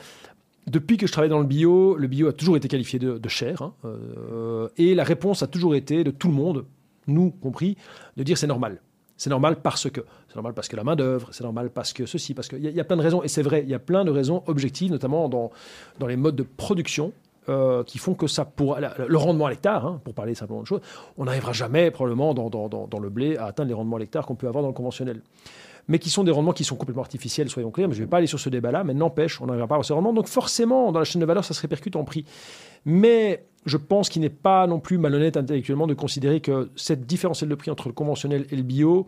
[0.66, 3.28] depuis que je travaille dans le bio, le bio a toujours été qualifié de, de
[3.28, 3.62] cher.
[3.62, 6.64] hein, euh, et la réponse a toujours été de tout le monde,
[7.06, 7.76] nous compris,
[8.16, 8.80] de dire c'est normal.
[9.16, 10.00] C'est normal parce que.
[10.28, 12.80] C'est normal parce que la main-d'œuvre, c'est normal parce que ceci, parce qu'il y, y
[12.80, 13.22] a plein de raisons.
[13.22, 15.52] Et c'est vrai, il y a plein de raisons objectives, notamment dans,
[16.00, 17.12] dans les modes de production,
[17.48, 20.62] euh, qui font que ça pour la- le rendement à l'hectare, hein, pour parler simplement
[20.62, 20.80] de choses,
[21.18, 24.48] on n'arrivera jamais probablement dans, le blé à atteindre les rendements à l'hectare qu'on peut
[24.48, 25.22] avoir dans le conventionnel.
[25.86, 28.10] mais qui sont des rendements qui sont complètement artificiels, soyons clairs, mais je ne vais
[28.10, 30.14] pas aller sur ce débat-là, mais n'empêche, on n'arrivera pas à ce rendement.
[30.14, 32.24] Donc forcément, dans la chaîne de valeur, ça se répercute en prix.
[32.86, 37.50] Mais je pense qu'il n'est pas non plus malhonnête intellectuellement de considérer que cette différentiel
[37.50, 39.06] de prix entre le conventionnel et le bio,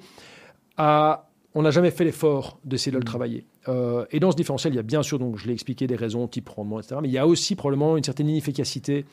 [0.77, 1.26] a,
[1.57, 3.47] on n'a jamais fait l'effort d'essayer de le travailler.
[3.67, 5.97] Euh, et dans ce différentiel, il y a bien sûr, donc je l'ai expliqué, des
[5.97, 6.97] raisons type rendement, etc.
[7.01, 9.07] Mais il y a aussi probablement une certaine inefficacité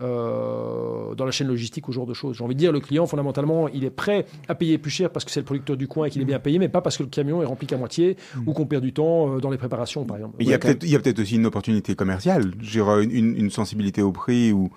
[0.00, 2.36] euh, dans la chaîne logistique au genre de choses.
[2.36, 5.24] J'ai envie de dire, le client, fondamentalement, il est prêt à payer plus cher parce
[5.24, 7.04] que c'est le producteur du coin et qu'il est bien payé, mais pas parce que
[7.04, 10.04] le camion est rempli qu'à moitié ou qu'on perd du temps euh, dans les préparations,
[10.04, 10.34] par exemple.
[10.40, 10.80] Il y a peut-être
[11.14, 14.70] peut aussi une opportunité commerciale, une, une, une sensibilité au prix ou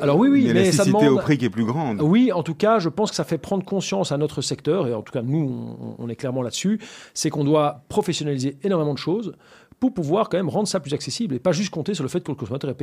[0.00, 1.04] alors oui, oui, mais ça demande...
[1.06, 2.00] au prix qui est plus grande.
[2.02, 4.94] Oui, en tout cas, je pense que ça fait prendre conscience à notre secteur, et
[4.94, 6.80] en tout cas nous, on, est clairement là-dessus,
[7.14, 9.34] c'est qu'on doit professionnaliser énormément de choses
[9.78, 12.20] pour pouvoir quand même rendre ça plus accessible et pas juste compter sur le fait
[12.20, 12.82] que le consommateur est,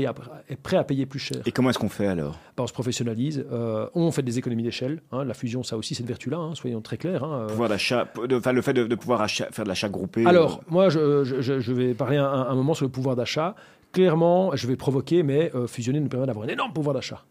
[0.50, 1.42] est prêt à payer plus cher.
[1.46, 2.40] Et comment est-ce qu'on fait alors?
[2.56, 5.02] Ben, On se professionnalise, euh, on fait des économies d'échelle.
[5.12, 7.24] Hein, la fusion, ça aussi, cette vertu-là, hein, soyons très clairs.
[7.24, 7.48] Hein, euh.
[7.48, 10.26] pouvoir d'achat, le fait de, pouvoir faire de l'achat groupé.
[10.26, 10.66] Alors, euh.
[10.70, 13.56] moi, je, je, vais parler un, un, moment sur le pouvoir d'achat.
[13.94, 17.24] Clairement, je vais provoquer, mais fusionner nous permet d'avoir un énorme pouvoir d'achat.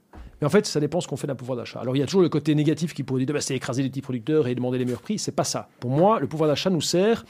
[0.42, 1.78] Mais en fait, ça dépend ce qu'on fait d'un pouvoir d'achat.
[1.78, 3.88] Alors, il y a toujours le côté négatif qui pourrait dire bah, c'est écraser les
[3.88, 5.16] petits producteurs et demander les meilleurs prix.
[5.20, 5.68] C'est pas ça.
[5.78, 7.24] Pour moi, le pouvoir d'achat nous sert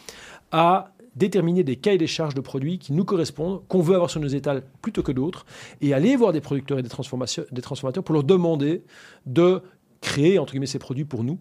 [0.50, 4.18] à déterminer des cahiers des charges de produits qui nous correspondent, qu'on veut avoir sur
[4.18, 5.44] nos étals plutôt que d'autres,
[5.82, 8.82] et aller voir des producteurs et des, des transformateurs pour leur demander
[9.26, 9.60] de
[10.00, 11.38] créer, entre guillemets, ces produits pour nous.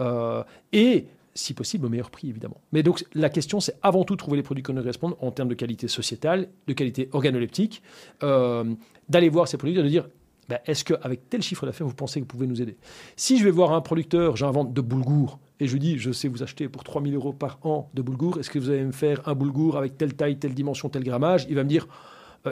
[0.00, 2.60] Euh, et si possible, au meilleur prix, évidemment.
[2.72, 5.48] Mais donc, la question, c'est avant tout trouver les produits qui nous correspondent en termes
[5.48, 7.82] de qualité sociétale, de qualité organoleptique,
[8.22, 8.64] euh,
[9.08, 10.08] d'aller voir ces produits et de dire
[10.48, 12.76] ben, est-ce qu'avec tel chiffre d'affaires, vous pensez que vous pouvez nous aider?
[13.14, 16.26] Si je vais voir un producteur, j'invente de boulgour, et je lui dis, je sais
[16.26, 19.28] vous acheter pour 3000 euros par an de boulgour, est-ce que vous allez me faire
[19.28, 21.46] un boulgour avec telle taille, telle dimension, tel grammage?
[21.48, 21.86] Il va me dire,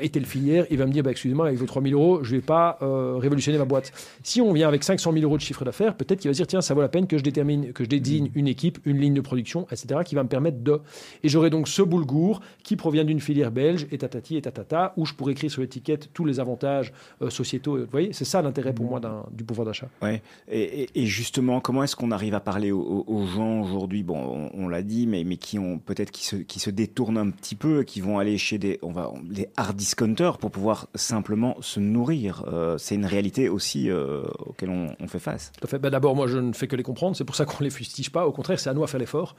[0.00, 2.34] et telle filière, il va me dire, bah, excusez-moi, avec vos 3 000 euros, je
[2.34, 3.92] ne vais pas euh, révolutionner ma boîte.
[4.22, 6.46] Si on vient avec 500 000 euros de chiffre d'affaires, peut-être qu'il va se dire,
[6.46, 8.32] tiens, ça vaut la peine que je détermine, que je désigne mm.
[8.34, 10.80] une équipe, une ligne de production, etc., qui va me permettre de.
[11.22, 15.06] Et j'aurai donc ce boulgour qui provient d'une filière belge, et tatati, et tatata, où
[15.06, 17.78] je pourrais écrire sur l'étiquette tous les avantages euh, sociétaux.
[17.78, 19.00] Vous voyez, c'est ça l'intérêt pour moi
[19.32, 19.88] du pouvoir d'achat.
[20.02, 20.22] Ouais.
[20.50, 24.02] Et, justement, comment est-ce qu'on arrive à parler aux, gens aujourd'hui?
[24.02, 27.30] Bon, on, l'a dit, mais, mais qui ont peut-être qui se, qui se détournent un
[27.30, 31.56] petit peu, qui vont aller chez des, on va, les hard discounters pour pouvoir simplement
[31.60, 32.44] se nourrir.
[32.48, 35.52] Euh, c'est une réalité aussi euh, auquel on, fait face.
[35.58, 35.78] Tout à fait.
[35.78, 37.16] Ben, d'abord, moi, je ne fais que les comprendre.
[37.16, 38.26] C'est pour ça qu'on ne les fustige pas.
[38.26, 39.36] Au contraire, c'est à nous à faire l'effort.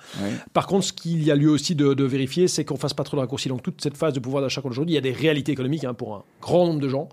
[0.54, 3.04] Par contre, ce qu'il y a lieu aussi de, vérifier, c'est qu'on ne fasse pas
[3.04, 3.50] trop de raccourcis.
[3.50, 5.94] Donc, toute cette phase de pouvoir d'achat aujourd'hui, il y a des réalités économiques hein,
[5.94, 7.10] pour un grand nombre de gens.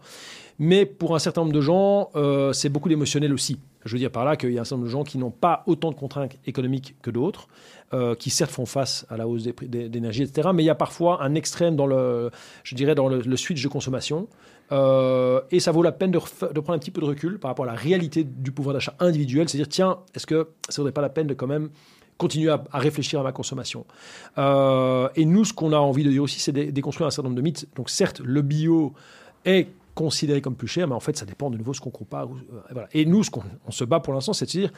[0.59, 3.59] Mais pour un certain nombre de gens, euh, c'est beaucoup d'émotionnel aussi.
[3.87, 5.31] Je veux dire par là qu'il y a un certain nombre de gens qui n'ont
[5.31, 7.49] pas autant de contraintes économiques que d'autres,
[7.95, 10.51] euh, qui certes font face à la hausse des prix d'énergie, etc.
[10.53, 12.31] Mais il y a parfois un extrême dans le,
[12.65, 14.29] je dirais, dans le, switch de consommation.
[14.73, 17.65] Euh, et ça vaut la peine de, prendre un petit peu de recul par rapport
[17.65, 19.49] à la réalité du pouvoir d'achat individuel.
[19.49, 21.71] C'est-à-dire, tiens, est-ce que ça ne vaudrait pas la peine de quand même
[22.19, 23.87] continuer à, réfléchir à ma consommation?
[24.37, 27.37] et nous, ce qu'on a envie de dire aussi, c'est de déconstruire un certain nombre
[27.37, 27.69] de mythes.
[27.77, 28.95] Donc certes, le bio
[29.45, 32.29] est considéré comme plus cher, mais en fait, ça dépend de nouveau ce qu'on compare.
[32.77, 34.71] Euh, et nous, ce qu'on on se bat pour l'instant, c'est de dire,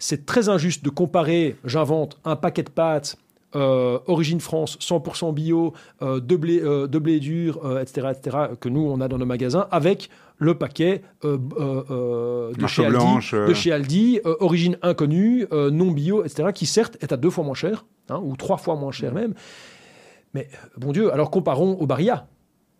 [0.00, 3.16] c'est très injuste de comparer, j'invente, un paquet de pâtes
[3.54, 8.80] euh, origine France, 100% bio, euh, de, blé, de blé dur, etc., etc., que nous,
[8.80, 11.38] on a dans nos magasins, avec le paquet de,
[12.66, 17.30] chez Aldi, de, chez Aldi, origine inconnue, non bio, etc., qui certes est à deux
[17.30, 19.34] fois moins cher, hein, ou trois fois moins cher même.
[20.32, 22.26] Mais bon Dieu, alors comparons au Barilla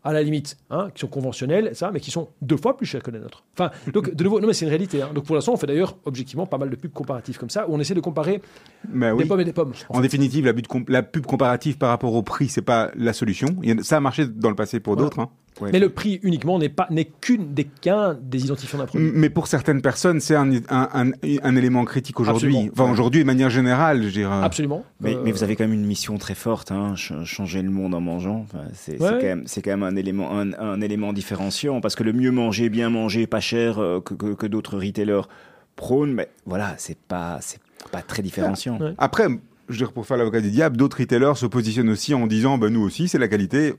[0.05, 3.03] à la limite, hein, qui sont conventionnels, ça, mais qui sont deux fois plus chers
[3.03, 3.43] que les nôtres.
[3.55, 5.01] Enfin, donc, de nouveau, non, mais c'est une réalité.
[5.01, 5.11] Hein.
[5.15, 7.75] Donc, pour l'instant, on fait d'ailleurs, objectivement, pas mal de pubs comparatives comme ça, où
[7.75, 8.43] on essaie de comparer
[8.85, 9.73] des pommes et des pommes.
[9.89, 10.53] En, définitive, la,
[10.89, 13.57] la, pub comparative par rapport au prix, c'est pas la solution.
[13.83, 15.21] Ça a marché dans le passé pour d'autres.
[15.21, 15.31] Hein
[15.61, 19.11] mais le prix uniquement n'est pas n'est qu'une des qu'un des identifiants d'un produit.
[19.15, 22.71] Mais pour certaines personnes, c'est un, un, un, élément critique aujourd'hui.
[22.73, 24.43] Enfin, aujourd'hui, de manière générale, je dirais.
[24.43, 24.85] Absolument.
[25.01, 28.01] Mais, mais, vous avez quand même une mission très forte, hein, changer le monde en
[28.01, 28.45] mangeant.
[28.45, 32.13] Enfin, c'est quand même c'est quand même un élément un, élément différenciant parce que le
[32.13, 35.29] mieux manger, bien manger, pas cher euh, que, que, que d'autres retailers
[35.77, 38.79] prônent, mais voilà, c'est pas c'est pas très différenciant.
[38.99, 39.29] Après,
[39.69, 42.59] je veux dire, pour faire l'avocat du diable, d'autres retailers se positionnent aussi en disant,
[42.59, 43.75] ben, nous aussi, c'est la qualité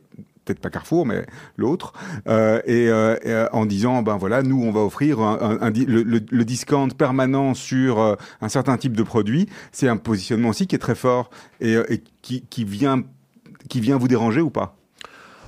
[0.45, 1.25] peut-être pas Carrefour, mais
[1.57, 1.93] l'autre,
[2.27, 6.89] euh, et, euh, euh, en disant, ben voilà, nous, on va offrir un, le, discount
[6.89, 9.49] permanent sur un certain type de produit.
[9.71, 11.29] C'est un positionnement aussi qui est très fort
[11.59, 11.75] et,
[12.21, 13.03] qui, qui, vient,
[13.69, 14.77] qui vient vous déranger ou pas?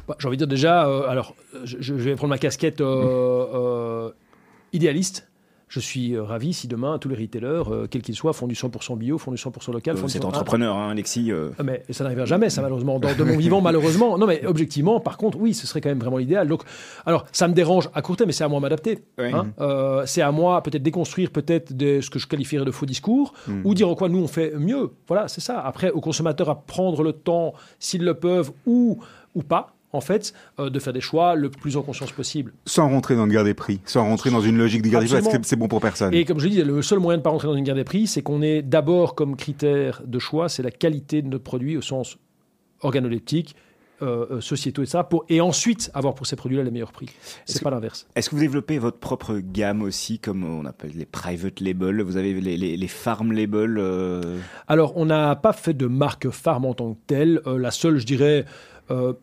[0.08, 2.82] Bah, J'ai envie de dire déjà, alors, je, vais prendre ma casquette
[4.74, 5.28] idéaliste.
[5.70, 8.56] Je suis euh, ravi si demain tous les retailers, euh, quels qu'ils soient, font du
[8.56, 9.98] 100% bio, font du 100% local.
[9.98, 11.30] Euh, C'est 100% entrepreneur, hein, Alexis.
[11.32, 14.18] euh, ah, Mais ça n'arrivera jamais, ça malheureusement, dans, de mon vivant malheureusement.
[14.18, 16.48] Non mais objectivement, par contre, oui, ce serait quand même vraiment l'idéal.
[16.48, 16.64] Donc,
[17.06, 19.00] alors, ça me dérange à court terme, mais c'est à moi de m'adapter.
[19.20, 19.48] Hein.
[19.60, 23.62] Euh, c'est à moi peut-être déconstruire peut-être ce que je qualifierais de faux discours, Mhm.
[23.66, 24.92] ou dire en quoi nous on fait mieux.
[25.08, 25.60] Voilà, c'est ça.
[25.60, 29.00] Après, aux consommateurs à prendre le temps, s'ils le peuvent, ou
[29.36, 32.54] ou pas, en fait, euh, de faire des choix le plus en conscience possible.
[32.66, 35.06] Sans rentrer dans une guerre des prix, sans rentrer dans une logique de guerre des
[35.06, 35.44] prix, parce que Absolument.
[35.48, 36.14] c'est- bon pour personne.
[36.14, 37.84] Et comme je dis, le seul moyen de ne pas rentrer dans une guerre des
[37.86, 41.78] prix, c'est qu'on ait d'abord comme critère de choix, c'est la qualité de notre produit
[41.78, 42.18] au sens
[42.82, 43.56] organoleptique,
[44.04, 47.08] euh, euh, sociétaux et ça, pour, et ensuite avoir pour ces produits-là les meilleurs prix.
[47.46, 48.06] C'est que- pas l'inverse.
[48.16, 52.04] Est-ce que vous développez votre propre gamme aussi, comme on appelle les private labels?
[52.04, 56.30] Vous avez les, les, les farm labels euh, Alors, on n'a pas fait de marque
[56.30, 57.42] farm en tant que telle.
[57.48, 58.46] Euh, la seule, je dirais,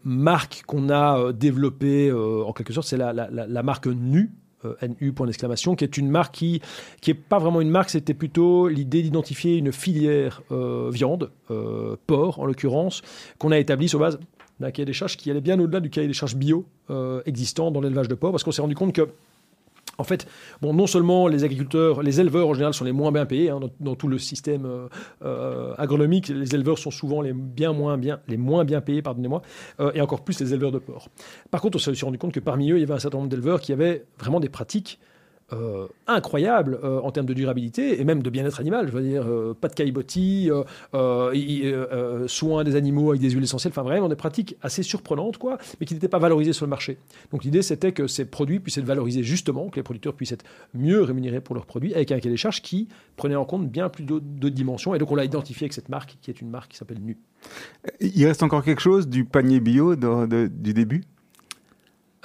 [0.05, 4.31] marque qu'on a euh, développée, euh, en quelque sorte, c'est la, marque NU.
[4.65, 6.61] euh, NU point d'exclamation, qui est une marque qui
[7.01, 12.39] qui pas vraiment une marque, c'était plutôt l'idée d'identifier une filière euh, viande, euh, porc
[12.39, 13.03] en l'occurrence,
[13.39, 14.19] qu'on a établie sur base
[14.61, 17.71] d'un cahier des charges qui allait bien au-delà du cahier des charges bio euh, existant
[17.71, 19.09] dans l'élevage de porc, parce qu'on s'est rendu compte que
[19.99, 20.27] en fait,
[20.63, 23.95] non seulement les agriculteurs, les éleveurs en général sont les moins bien payés hein, dans,
[23.95, 24.89] tout le système euh,
[25.25, 26.29] euh, agronomique.
[26.29, 29.43] Les éleveurs sont souvent les bien moins bien, les moins bien payés, pardonnez-moi,
[29.81, 31.09] euh, et encore plus les éleveurs de porc.
[31.51, 33.31] Par contre, on s'est rendu compte que parmi eux, il y avait un certain nombre
[33.31, 34.99] d'éleveurs qui avaient vraiment des pratiques
[35.53, 38.89] euh, incroyables euh, en termes de durabilité et même de bien-être animal.
[38.89, 40.51] Je veux dire, euh, pas de caillebotis,
[42.27, 45.87] soins des animaux avec des huiles essentielles, enfin vraiment des pratiques assez surprenantes, quoi, mais
[45.87, 46.99] qui n'étaient pas valorisées sur le marché.
[47.31, 50.45] Donc l'idée, c'était que ces produits puissent être valorisés justement, que les producteurs puissent être
[50.73, 53.89] mieux rémunérés pour leurs produits, avec un cahier des charges qui prenait en compte bien
[53.89, 54.95] plus d'autres dimensions.
[54.95, 57.19] Et donc on l'a identifié avec cette marque, qui est une marque qui s'appelle Nu.
[58.01, 61.05] Il reste encore quelque chose du panier bio de- de- du début?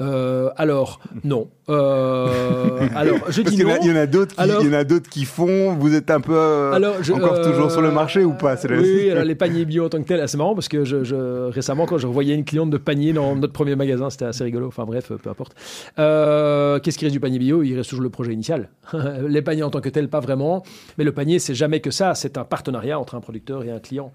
[0.01, 1.49] Euh, alors, non.
[1.69, 3.75] Euh, alors, je Parce dis non.
[3.81, 5.75] il y en a d'autres qui, Alors- il y en a d'autres qui font.
[5.75, 8.55] Vous êtes un peu euh, Alors, je- encore euh, toujours sur le marché ou pas
[8.69, 11.49] Oui, alors les paniers bio en tant que tel, c'est marrant parce que je, je-
[11.49, 14.67] récemment, quand je revoyais une cliente de panier dans notre premier magasin, c'était assez rigolo.
[14.67, 15.53] Enfin bref, peu importe.
[15.99, 17.63] Euh, Qu'est-ce qui reste du panier bio?
[17.63, 18.69] Il reste toujours le projet initial.
[19.27, 20.63] les paniers en tant que tel, pas vraiment.
[20.97, 22.15] Mais le panier, c'est jamais que ça.
[22.15, 24.11] C'est un partenariat entre un producteur et un client.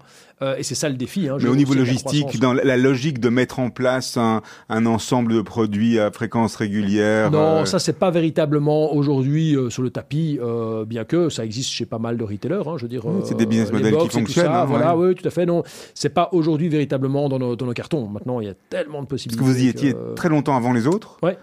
[0.57, 1.29] Et c'est ça le défi.
[1.29, 1.37] hein.
[1.41, 5.41] Mais au niveau logistique, dans la logique de mettre en place un, un ensemble de
[5.41, 7.31] produits à fréquence régulière.
[7.31, 11.45] Non, euh, ça c'est pas véritablement aujourd'hui euh, sur le tapis, euh, bien que ça
[11.45, 12.67] existe chez pas mal de retailers.
[12.67, 15.07] hein, je veux dire, Oui, c'est euh, des business models qui fonctionnent, hein, voilà, ouais.
[15.09, 15.45] oui, tout à fait.
[15.45, 18.07] Non, c'est pas aujourd'hui véritablement dans nos, dans nos cartons.
[18.07, 19.39] Maintenant, il y a tellement de Parce possibilités.
[19.43, 21.17] que vous y étiez très longtemps avant les autres.
[21.23, 21.37] Ouais.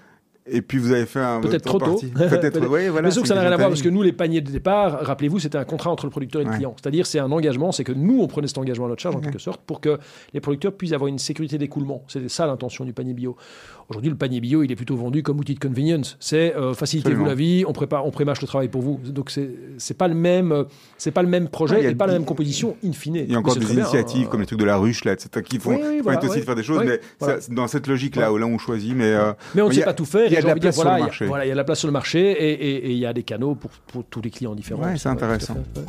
[0.45, 1.41] Et puis vous avez fait un.
[1.41, 2.01] Peut-être trop tôt.
[2.15, 2.31] Peut-être.
[2.41, 2.67] Peut-être.
[2.69, 3.09] oui, voilà.
[3.09, 4.99] Mais sauf que ça n'a rien à voir parce que nous, les paniers de départ,
[5.03, 6.57] rappelez-vous, c'était un contrat entre le producteur et le Ouais.
[6.57, 6.75] client.
[6.83, 9.21] C'est-à-dire, c'est un engagement, c'est que nous, on prenait cet engagement à notre charge en
[9.21, 9.99] quelque sorte pour que
[10.35, 12.03] les producteurs puissent avoir une sécurité d'écoulement.
[12.09, 13.37] C'était ça l'intention du panier bio.
[13.89, 16.17] Aujourd'hui, le panier bio, il est plutôt vendu comme outil de convenience.
[16.19, 18.99] C'est euh, facilitez-vous la vie, on prépare, on prémâche le travail pour vous.
[19.05, 20.65] Donc c'est c'est pas le même, euh,
[20.99, 23.17] c'est pas le même projet Ouais, et pas la même composition in fine.
[23.17, 24.29] Il y a encore des bien, initiatives hein.
[24.31, 26.55] comme les trucs de la ruche, là, etc., qui font, Oui, voilà, aussi de faire
[26.55, 27.01] des choses, mais
[27.51, 29.13] dans cette logique-là, où là on choisit, mais.
[29.13, 30.32] euh, Mais on ne sait pas tout faire.
[30.33, 31.27] Il y a de la place sur le il y a- marché.
[31.27, 33.23] Voilà, il y a de la place sur le marché et- il y a des
[33.23, 34.83] canaux pour, pour tous les clients différents.
[34.85, 35.55] Ouais, c'est intéressant.
[35.75, 35.87] fait, ouais.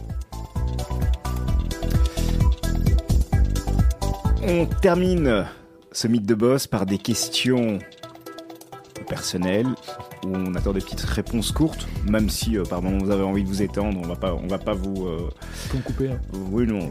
[4.45, 5.45] On termine
[5.91, 7.79] ce mythe de boss par des questions
[9.07, 9.67] personnelles
[10.25, 13.43] où on attend des petites réponses courtes, même si euh, par moment vous avez envie
[13.43, 15.07] de vous étendre, on va pas, on va pas vous.
[15.07, 15.29] euh,
[15.85, 16.09] couper.
[16.11, 16.19] hein.
[16.51, 16.89] oui, non.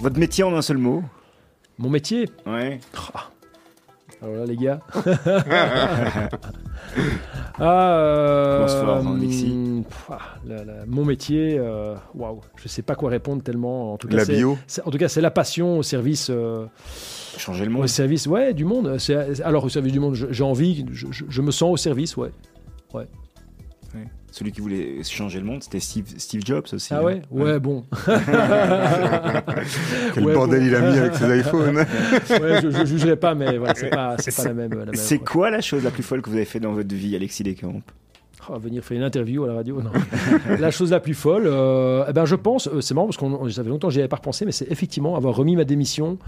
[0.00, 1.02] Votre métier en un seul mot?
[1.78, 2.28] Mon métier?
[2.46, 2.80] Ouais.
[4.22, 4.80] Alors là, les gars.
[7.58, 9.50] ah, euh, Commence fort, hein, Alexis.
[9.52, 13.92] hum, pff, ah, la- la- mon métier, euh, waouh, je sais pas quoi répondre tellement.
[13.92, 14.58] En tout cas, La bio.
[14.84, 16.66] En tout cas, c'est la passion au service, euh,
[17.38, 17.86] Changer le au monde.
[17.88, 18.96] service, ouais, du monde.
[19.44, 22.30] Alors au service du monde, j'ai envie, je, je- je me sens au service, ouais.
[22.92, 23.06] Ouais.
[24.32, 26.94] Celui qui voulait changer le monde, c'était Steve, Steve Jobs aussi.
[26.94, 27.02] Ah hein.
[27.02, 27.84] ouais, ouais, bon.
[30.14, 30.66] Quel Ouais, bordel bon.
[30.66, 31.76] il a mis avec ses iPhones.
[32.30, 34.70] ouais, je, je jugerai pas, mais voilà, c'est pas, c'est pas la même.
[34.70, 35.26] La même C'est quoi.
[35.32, 37.82] quoi la chose la plus folle que vous avez fait dans votre vie, Alexis Descamps
[38.48, 39.90] Oh, venir faire une interview à la radio, non.
[40.58, 43.48] la chose la plus folle, euh, eh ben, je pense, euh, c'est marrant parce qu'on
[43.50, 46.18] ça fait longtemps que j'y avais pas repensé, mais c'est effectivement avoir remis ma démission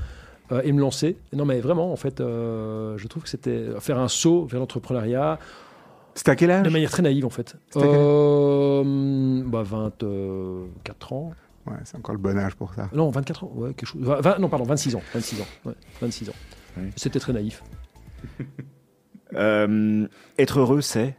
[0.52, 1.16] euh, et me lancer.
[1.32, 5.38] Non, mais vraiment, en fait, euh, je trouve que c'était faire un saut vers l'entrepreneuriat
[6.14, 7.56] C'était à quel âge de manière très naïve, en fait.
[7.70, 11.32] C'était à quel- Euh, bah, 24 ans.
[11.66, 12.88] Ouais, c'est encore le bon âge pour ça.
[12.92, 14.02] Non, 24 ans, ouais, quelque chose.
[14.02, 15.02] Vingt- vingt- non, pardon, 26 ans.
[15.14, 15.46] 26 ans.
[15.64, 16.34] ouais, 26 ans.
[16.96, 17.62] C'était très naïf.
[19.34, 20.06] Euh,
[20.38, 21.16] Être heureux, c'est?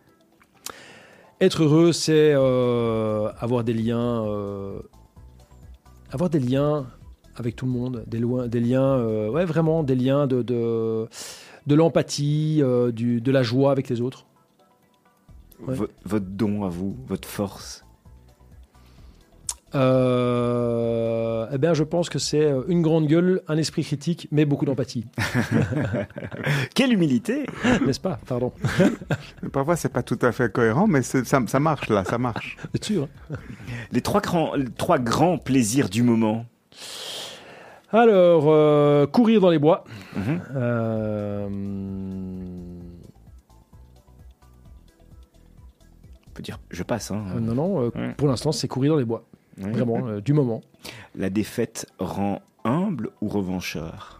[1.41, 4.79] Être heureux, c'est euh, avoir des liens, euh,
[6.11, 6.85] avoir des liens
[7.35, 11.07] avec tout le monde, des, loin, des liens, euh, ouais, vraiment des liens de, de,
[11.65, 14.27] de l'empathie, euh, du- de la joie avec les autres.
[15.67, 15.75] Ouais.
[16.05, 17.85] votre don à vous, votre force
[19.75, 24.45] Euh, eh bien, je pense que c'est euh, une grande gueule, un esprit critique, mais
[24.45, 25.05] beaucoup d'empathie.
[26.75, 27.45] Quelle humilité
[27.85, 28.19] N'est-ce pas?
[28.27, 28.51] Pardon.
[29.51, 32.57] Parfois, c'est pas tout à fait cohérent, mais c'est- ça, ça marche là, ça marche.
[32.73, 33.07] C'est sûr.
[33.31, 33.35] hein
[33.91, 36.45] Les trois grands, les trois grands plaisirs du moment.
[37.91, 39.83] Alors, euh, courir dans les bois.
[40.15, 40.41] Mhm.
[40.55, 41.47] Euh,
[46.43, 47.09] dire, je passe.
[47.11, 47.23] Hein.
[47.35, 48.13] euh, non, non, euh, Ouais.
[48.17, 49.23] pour l'instant, c'est courir dans les bois.
[49.61, 49.71] Ouais.
[49.71, 50.61] Vraiment, euh, du moment.
[51.15, 54.19] La défaite rend humble ou revancheur?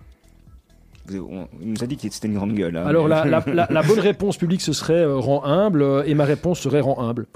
[1.12, 2.78] On- Il nous a dit que c'était une grande gueule.
[2.78, 5.82] hein, Alors, mais- la, la- la- la bonne réponse publique, ce serait euh, rend humble,
[5.82, 7.28] euh, et ma réponse serait rend humble.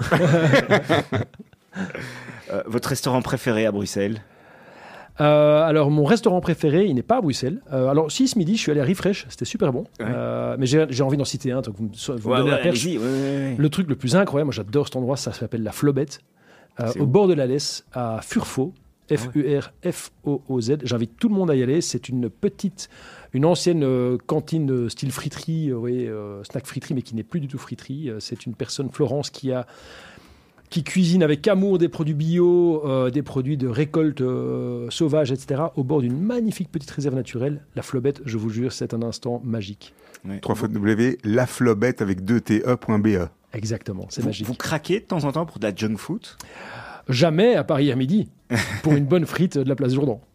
[2.50, 4.22] Euh, votre restaurant préféré à Bruxelles?
[5.20, 7.60] Euh, alors, mon restaurant préféré, il n'est pas à Bruxelles.
[7.72, 9.80] Euh, alors, si, ce midi, je suis allé à Refresh, c'était super bon.
[10.00, 10.06] Ouais.
[10.08, 12.56] Euh, mais j'ai envie d'en citer un, donc vous me, vous me Ouais, donnez ouais,
[12.56, 12.86] la perche.
[12.86, 16.20] Le truc le plus incroyable, moi j'adore cet endroit, ça s'appelle la Flobette,
[16.80, 18.72] au où bord de la Lesse, à Furfo,
[19.10, 20.78] Ah F-U-R-F-O-O-Z.
[20.84, 21.80] J'invite tout le monde à y aller.
[21.80, 22.88] C'est une petite,
[23.32, 26.08] une ancienne euh, cantine euh, style friterie, euh, oui,
[26.44, 28.10] snack friterie, mais qui n'est plus du tout friterie.
[28.20, 29.66] C'est une personne, Florence, qui a
[30.70, 35.62] qui cuisine avec amour des produits bio, euh, des produits de récolte euh, sauvage, etc.,
[35.76, 37.62] au bord d'une magnifique petite réserve naturelle.
[37.74, 39.94] La Flobette, je vous jure, c'est un instant magique.
[40.26, 40.40] Ouais.
[40.40, 43.28] Trois fois W, laflobette avec 2 te.be.
[43.54, 44.46] Exactement, c'est magique.
[44.46, 46.26] vous craquez de temps en temps pour de la junk food?
[47.08, 48.28] Jamais à Paris à midi
[48.82, 50.20] pour une bonne frite de la place Jourdan.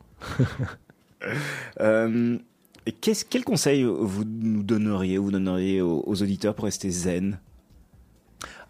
[1.79, 2.38] Euh,
[2.99, 7.39] quel conseil vous nous donneriez, vous donneriez aux, aux auditeurs pour rester zen?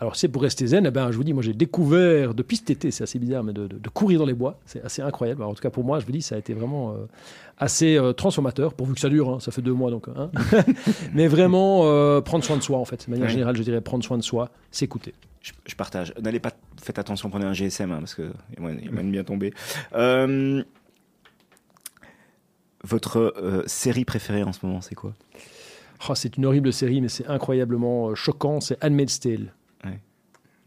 [0.03, 2.69] Alors c'est pour rester zen, eh ben, je vous dis, moi j'ai découvert depuis cet
[2.71, 5.41] été, c'est assez bizarre, mais de, de- de courir dans les bois, c'est assez incroyable.
[5.41, 7.05] Alors, en tout cas pour moi, je vous dis, ça a été vraiment euh,
[7.57, 10.09] assez euh, transformateur, pourvu que ça dure, hein, ça fait deux mois donc.
[10.13, 10.29] hein.
[11.13, 13.05] mais vraiment euh, prendre soin de soi en fait.
[13.05, 15.13] De manière générale, je dirais prendre soin de soi, s'écouter.
[15.41, 16.13] je, je partage.
[16.21, 16.51] N'allez pas,
[16.81, 18.91] faites attention, prenez un GSM hein, parce que il y a moyen- il y a
[18.91, 19.53] moyen de bien tomber.
[19.95, 20.63] Euh,
[22.83, 25.13] votre série préférée en ce moment, c'est quoi?
[26.09, 29.53] Oh, c'est une horrible série, mais c'est incroyablement choquant, c'est Handmaid's Tale.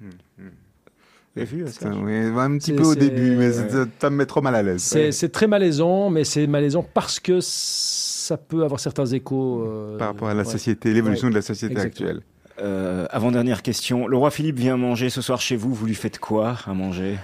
[0.01, 0.12] Vous
[1.43, 3.85] avez vu Ça, ça oui, un petit peu au début, mais ouais.
[3.99, 4.83] ça, me met trop mal à l'aise.
[5.11, 9.62] C'est très malaisant, mais c'est malaisant parce que ça peut avoir certains échos.
[9.67, 10.51] euh, Par rapport à la ouais.
[10.51, 12.09] société, l'évolution Ouais, de la société exactement.
[12.11, 12.23] actuelle.
[12.61, 14.07] Euh, Avant-dernière question.
[14.07, 15.75] Le roi Philippe vient manger ce soir chez vous.
[15.75, 17.19] Vous lui faites quoi à manger?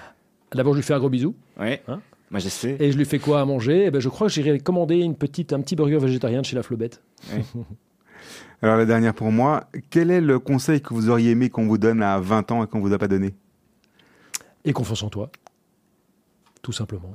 [0.55, 1.35] D'abord, je lui fais un gros bisou.
[1.59, 1.83] Ouais.
[1.89, 2.01] Hein?
[2.31, 2.77] Majesté.
[2.81, 3.85] Et je lui fais quoi à manger?
[3.87, 6.57] Eh ben, Je crois que j'irai commander une petite, un petit burger végétarien de chez
[6.57, 7.01] la Flobette.
[8.63, 11.79] Alors la dernière pour moi, quel est le conseil que vous auriez aimé qu'on vous
[11.79, 13.35] donne à 20 ans et qu'on vous a pas donné?
[14.65, 15.31] Et confiance en toi.
[16.63, 17.13] Tout simplement.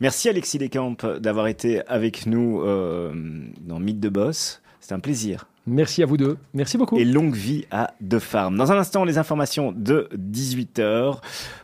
[0.00, 3.12] Merci Alexis Descamps d'avoir été avec nous euh,
[3.60, 4.62] dans Mythe de Boss.
[4.78, 5.48] C'était un plaisir.
[5.66, 6.38] Merci à vous deux.
[6.54, 6.96] Merci beaucoup.
[6.96, 8.56] Et longue vie à De Farm.
[8.56, 11.20] Dans un instant, les informations de 18h.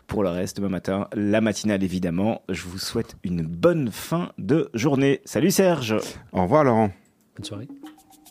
[0.07, 2.43] Pour le reste, demain matin, la matinale évidemment.
[2.51, 5.22] Je vous souhaite une bonne fin de journée.
[5.24, 5.97] Salut Serge
[6.32, 6.91] Au revoir Laurent.
[7.37, 7.68] Bonne soirée.